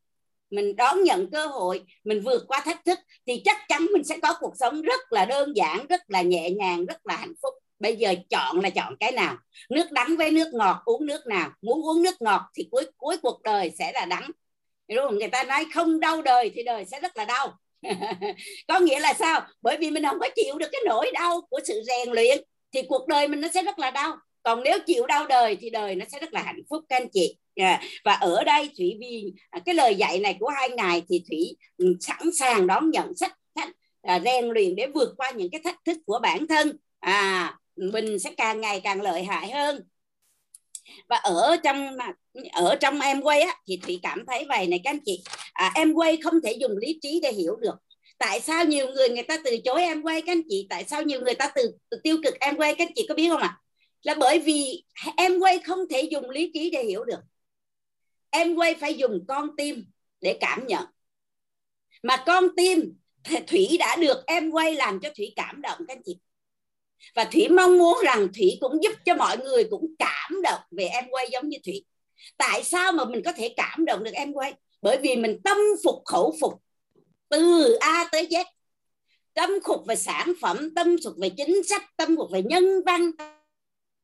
mình 0.50 0.76
đón 0.76 1.02
nhận 1.02 1.30
cơ 1.30 1.46
hội 1.46 1.82
mình 2.04 2.22
vượt 2.22 2.44
qua 2.48 2.62
thách 2.64 2.84
thức 2.84 2.98
thì 3.26 3.42
chắc 3.44 3.56
chắn 3.68 3.86
mình 3.92 4.04
sẽ 4.04 4.16
có 4.22 4.34
cuộc 4.40 4.52
sống 4.56 4.82
rất 4.82 5.00
là 5.12 5.24
đơn 5.24 5.56
giản 5.56 5.86
rất 5.86 6.00
là 6.08 6.22
nhẹ 6.22 6.50
nhàng 6.50 6.86
rất 6.86 7.06
là 7.06 7.16
hạnh 7.16 7.34
phúc 7.42 7.54
bây 7.78 7.96
giờ 7.96 8.14
chọn 8.30 8.60
là 8.60 8.70
chọn 8.70 8.96
cái 9.00 9.12
nào? 9.12 9.36
Nước 9.70 9.92
đắng 9.92 10.16
với 10.16 10.30
nước 10.30 10.48
ngọt, 10.52 10.82
uống 10.84 11.06
nước 11.06 11.26
nào? 11.26 11.50
Muốn 11.62 11.82
uống 11.82 12.02
nước 12.02 12.22
ngọt 12.22 12.42
thì 12.54 12.68
cuối 12.70 12.86
cuối 12.96 13.16
cuộc 13.22 13.42
đời 13.42 13.72
sẽ 13.78 13.92
là 13.92 14.04
đắng. 14.04 14.30
Đúng 14.88 14.98
không? 15.06 15.18
người 15.18 15.28
ta 15.28 15.44
nói 15.44 15.66
không 15.74 16.00
đau 16.00 16.22
đời 16.22 16.50
thì 16.54 16.62
đời 16.62 16.84
sẽ 16.84 17.00
rất 17.00 17.16
là 17.16 17.24
đau. 17.24 17.58
Có 18.68 18.78
nghĩa 18.78 19.00
là 19.00 19.14
sao? 19.14 19.40
Bởi 19.62 19.76
vì 19.80 19.90
mình 19.90 20.04
không 20.04 20.18
có 20.20 20.28
chịu 20.36 20.58
được 20.58 20.68
cái 20.72 20.80
nỗi 20.86 21.10
đau 21.14 21.40
của 21.50 21.60
sự 21.64 21.82
rèn 21.86 22.10
luyện 22.10 22.38
thì 22.72 22.82
cuộc 22.88 23.08
đời 23.08 23.28
mình 23.28 23.40
nó 23.40 23.48
sẽ 23.54 23.62
rất 23.62 23.78
là 23.78 23.90
đau. 23.90 24.16
Còn 24.42 24.62
nếu 24.62 24.78
chịu 24.86 25.06
đau 25.06 25.26
đời 25.26 25.56
thì 25.60 25.70
đời 25.70 25.94
nó 25.94 26.04
sẽ 26.12 26.18
rất 26.18 26.32
là 26.32 26.42
hạnh 26.42 26.60
phúc, 26.70 26.84
các 26.88 26.96
anh 26.96 27.08
chị. 27.12 27.36
Dạ. 27.56 27.80
Và 28.04 28.12
ở 28.12 28.44
đây 28.44 28.70
thủy 28.78 28.96
vì 29.00 29.32
à, 29.50 29.60
cái 29.66 29.74
lời 29.74 29.94
dạy 29.94 30.18
này 30.18 30.36
của 30.40 30.48
hai 30.48 30.70
ngài 30.70 31.02
thì 31.08 31.24
thủy 31.28 31.56
ừ, 31.76 31.96
sẵn 32.00 32.32
sàng 32.38 32.66
đón 32.66 32.90
nhận 32.90 33.14
sách 33.16 33.32
à, 34.02 34.20
rèn 34.24 34.48
luyện 34.48 34.76
để 34.76 34.86
vượt 34.94 35.14
qua 35.16 35.30
những 35.30 35.50
cái 35.50 35.60
thách 35.64 35.78
thức 35.84 35.98
của 36.06 36.18
bản 36.22 36.46
thân. 36.46 36.76
À 37.00 37.56
mình 37.76 38.18
sẽ 38.18 38.30
càng 38.36 38.60
ngày 38.60 38.80
càng 38.80 39.02
lợi 39.02 39.24
hại 39.24 39.50
hơn. 39.50 39.80
Và 41.08 41.16
ở 41.16 41.56
trong 41.64 41.96
ở 42.52 42.76
trong 42.80 43.00
em 43.00 43.22
quay 43.22 43.40
á 43.40 43.54
thì 43.68 43.80
thủy 43.82 44.00
cảm 44.02 44.24
thấy 44.26 44.44
vậy 44.48 44.66
này 44.66 44.80
các 44.84 44.90
anh 44.90 45.00
chị. 45.04 45.22
À, 45.52 45.72
em 45.74 45.92
quay 45.92 46.16
không 46.16 46.34
thể 46.44 46.52
dùng 46.52 46.76
lý 46.76 46.98
trí 47.02 47.20
để 47.22 47.32
hiểu 47.32 47.56
được. 47.56 47.74
Tại 48.18 48.40
sao 48.40 48.64
nhiều 48.64 48.86
người 48.88 49.08
người 49.08 49.22
ta 49.22 49.36
từ 49.44 49.56
chối 49.64 49.82
em 49.82 50.02
quay 50.02 50.22
các 50.22 50.32
anh 50.32 50.42
chị? 50.48 50.66
Tại 50.70 50.84
sao 50.84 51.02
nhiều 51.02 51.20
người 51.20 51.34
ta 51.34 51.50
từ, 51.54 51.72
từ 51.90 52.00
tiêu 52.02 52.16
cực 52.24 52.34
em 52.40 52.56
quay 52.56 52.74
các 52.74 52.86
anh 52.86 52.92
chị 52.94 53.06
có 53.08 53.14
biết 53.14 53.28
không 53.30 53.40
ạ? 53.40 53.58
À? 53.60 53.62
là 54.06 54.14
bởi 54.14 54.38
vì 54.38 54.84
em 55.16 55.38
quay 55.38 55.58
không 55.58 55.78
thể 55.90 56.02
dùng 56.02 56.30
lý 56.30 56.50
trí 56.54 56.70
để 56.70 56.84
hiểu 56.84 57.04
được. 57.04 57.20
Em 58.30 58.54
quay 58.54 58.74
phải 58.74 58.94
dùng 58.94 59.24
con 59.28 59.56
tim 59.56 59.84
để 60.20 60.38
cảm 60.40 60.66
nhận. 60.66 60.84
Mà 62.02 62.24
con 62.26 62.44
tim 62.56 62.96
thủy 63.46 63.76
đã 63.78 63.96
được 63.96 64.26
em 64.26 64.50
quay 64.50 64.74
làm 64.74 65.00
cho 65.00 65.10
thủy 65.16 65.32
cảm 65.36 65.62
động 65.62 65.78
các 65.88 65.96
anh 65.96 66.02
chị 66.04 66.18
và 67.14 67.24
thủy 67.24 67.48
mong 67.48 67.78
muốn 67.78 67.98
rằng 68.04 68.28
thủy 68.36 68.58
cũng 68.60 68.82
giúp 68.82 68.92
cho 69.04 69.14
mọi 69.14 69.38
người 69.38 69.64
cũng 69.70 69.86
cảm 69.98 70.42
động 70.42 70.60
về 70.70 70.84
em 70.84 71.04
quay 71.10 71.28
giống 71.32 71.48
như 71.48 71.58
thủy. 71.66 71.84
Tại 72.36 72.64
sao 72.64 72.92
mà 72.92 73.04
mình 73.04 73.22
có 73.24 73.32
thể 73.32 73.54
cảm 73.56 73.84
động 73.84 74.04
được 74.04 74.14
em 74.14 74.32
quay? 74.32 74.54
Bởi 74.82 74.98
vì 75.02 75.16
mình 75.16 75.40
tâm 75.44 75.56
phục 75.84 76.02
khẩu 76.04 76.36
phục 76.40 76.52
từ 77.28 77.72
a 77.80 78.08
tới 78.12 78.26
z. 78.26 78.44
Tâm 79.34 79.50
phục 79.66 79.86
về 79.86 79.96
sản 79.96 80.32
phẩm 80.40 80.74
tâm 80.74 80.96
phục 81.04 81.14
về 81.16 81.28
chính 81.36 81.62
sách 81.64 81.82
tâm 81.96 82.16
phục 82.16 82.30
về 82.32 82.42
nhân 82.42 82.64
văn 82.86 83.10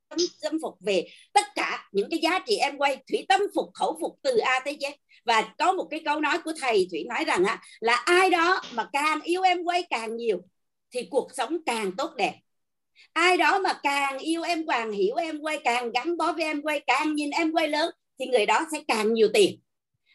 tâm, 0.08 0.18
tâm 0.42 0.58
phục 0.62 0.74
về 0.80 1.08
tất 1.32 1.46
cả 1.54 1.88
những 1.92 2.10
cái 2.10 2.18
giá 2.22 2.38
trị 2.46 2.56
em 2.56 2.78
quay. 2.78 2.96
Thủy 3.08 3.26
tâm 3.28 3.40
phục 3.54 3.70
khẩu 3.74 3.98
phục 4.00 4.18
từ 4.22 4.36
a 4.36 4.60
tới 4.64 4.76
z. 4.80 4.92
Và 5.24 5.54
có 5.58 5.72
một 5.72 5.86
cái 5.90 6.00
câu 6.04 6.20
nói 6.20 6.38
của 6.44 6.52
thầy 6.60 6.88
thủy 6.90 7.04
nói 7.08 7.24
rằng 7.24 7.44
á 7.44 7.62
là 7.80 7.94
ai 7.94 8.30
đó 8.30 8.62
mà 8.72 8.88
càng 8.92 9.20
yêu 9.22 9.42
em 9.42 9.62
quay 9.64 9.82
càng 9.90 10.16
nhiều 10.16 10.38
thì 10.90 11.08
cuộc 11.10 11.28
sống 11.36 11.58
càng 11.66 11.92
tốt 11.96 12.10
đẹp 12.16 12.34
ai 13.12 13.36
đó 13.36 13.58
mà 13.58 13.72
càng 13.82 14.18
yêu 14.18 14.42
em 14.42 14.66
càng 14.66 14.92
hiểu 14.92 15.14
em 15.14 15.38
quay 15.40 15.60
càng 15.64 15.90
gắn 15.92 16.16
bó 16.16 16.32
với 16.32 16.44
em 16.44 16.62
quay 16.62 16.80
càng 16.80 17.14
nhìn 17.14 17.30
em 17.30 17.52
quay 17.52 17.68
lớn 17.68 17.90
thì 18.18 18.26
người 18.26 18.46
đó 18.46 18.66
sẽ 18.72 18.78
càng 18.88 19.14
nhiều 19.14 19.28
tiền. 19.34 19.60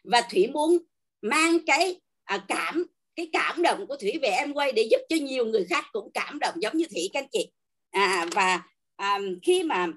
Và 0.04 0.22
thủy 0.22 0.48
muốn 0.48 0.78
mang 1.22 1.58
cái 1.66 2.00
à, 2.24 2.46
cảm 2.48 2.86
cái 3.16 3.30
cảm 3.34 3.62
động 3.62 3.88
của 3.88 3.96
thủy 3.96 4.20
về 4.22 4.30
em 4.30 4.54
quay 4.54 4.72
để 4.72 4.88
giúp 4.92 5.02
cho 5.10 5.16
nhiều 5.16 5.46
người 5.46 5.66
khác 5.70 5.86
cũng 5.92 6.12
cảm 6.14 6.40
động 6.40 6.56
giống 6.62 6.78
như 6.78 6.86
thủy 6.92 7.10
các 7.14 7.20
anh 7.20 7.30
chị. 7.32 7.52
À, 7.92 8.26
và 8.32 8.62
à, 8.96 9.20
khi 9.44 9.64
mà 9.64 9.88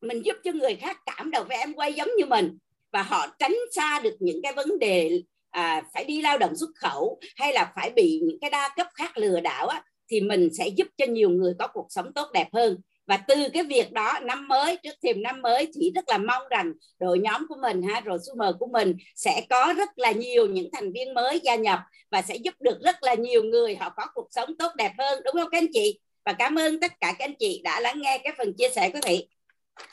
mình 0.00 0.22
giúp 0.24 0.36
cho 0.44 0.52
người 0.52 0.76
khác 0.76 1.00
cảm 1.06 1.30
động 1.30 1.46
về 1.48 1.56
em 1.56 1.74
quay 1.74 1.92
giống 1.92 2.08
như 2.18 2.26
mình 2.26 2.58
và 2.92 3.02
họ 3.02 3.26
tránh 3.38 3.56
xa 3.74 4.00
được 4.00 4.16
những 4.20 4.42
cái 4.42 4.52
vấn 4.52 4.78
đề 4.78 5.22
à, 5.50 5.82
phải 5.94 6.04
đi 6.04 6.22
lao 6.22 6.38
động 6.38 6.56
xuất 6.56 6.70
khẩu 6.74 7.20
hay 7.36 7.52
là 7.52 7.72
phải 7.74 7.90
bị 7.90 8.20
những 8.24 8.38
cái 8.40 8.50
đa 8.50 8.70
cấp 8.76 8.86
khác 8.94 9.18
lừa 9.18 9.40
đảo 9.40 9.66
á, 9.66 9.82
thì 10.10 10.20
mình 10.20 10.48
sẽ 10.58 10.68
giúp 10.68 10.86
cho 10.96 11.06
nhiều 11.06 11.30
người 11.30 11.54
có 11.58 11.66
cuộc 11.66 11.86
sống 11.90 12.12
tốt 12.12 12.28
đẹp 12.34 12.48
hơn. 12.52 12.80
Và 13.06 13.16
từ 13.16 13.34
cái 13.52 13.62
việc 13.62 13.92
đó, 13.92 14.18
năm 14.22 14.48
mới, 14.48 14.76
trước 14.76 14.94
thềm 15.02 15.22
năm 15.22 15.42
mới, 15.42 15.68
thì 15.74 15.90
rất 15.94 16.08
là 16.08 16.18
mong 16.18 16.42
rằng 16.50 16.72
đội 17.00 17.18
nhóm 17.18 17.46
của 17.48 17.56
mình 17.62 17.82
ha 17.82 18.00
rồi 18.00 18.18
super 18.26 18.54
của 18.58 18.66
mình 18.66 18.96
sẽ 19.16 19.46
có 19.50 19.74
rất 19.76 19.88
là 19.98 20.12
nhiều 20.12 20.46
những 20.46 20.68
thành 20.72 20.92
viên 20.92 21.14
mới 21.14 21.40
gia 21.44 21.54
nhập 21.54 21.78
và 22.10 22.22
sẽ 22.22 22.36
giúp 22.36 22.54
được 22.60 22.78
rất 22.84 23.02
là 23.02 23.14
nhiều 23.14 23.42
người 23.42 23.76
họ 23.76 23.90
có 23.96 24.06
cuộc 24.14 24.28
sống 24.30 24.56
tốt 24.58 24.72
đẹp 24.76 24.92
hơn. 24.98 25.22
Đúng 25.24 25.34
không 25.34 25.50
các 25.50 25.58
anh 25.58 25.72
chị? 25.72 25.98
Và 26.24 26.32
cảm 26.32 26.58
ơn 26.58 26.80
tất 26.80 26.92
cả 27.00 27.14
các 27.18 27.24
anh 27.24 27.34
chị 27.38 27.60
đã 27.64 27.80
lắng 27.80 28.00
nghe 28.02 28.18
cái 28.24 28.32
phần 28.38 28.52
chia 28.58 28.68
sẻ 28.68 28.90
của 28.90 28.98
thị 29.02 29.26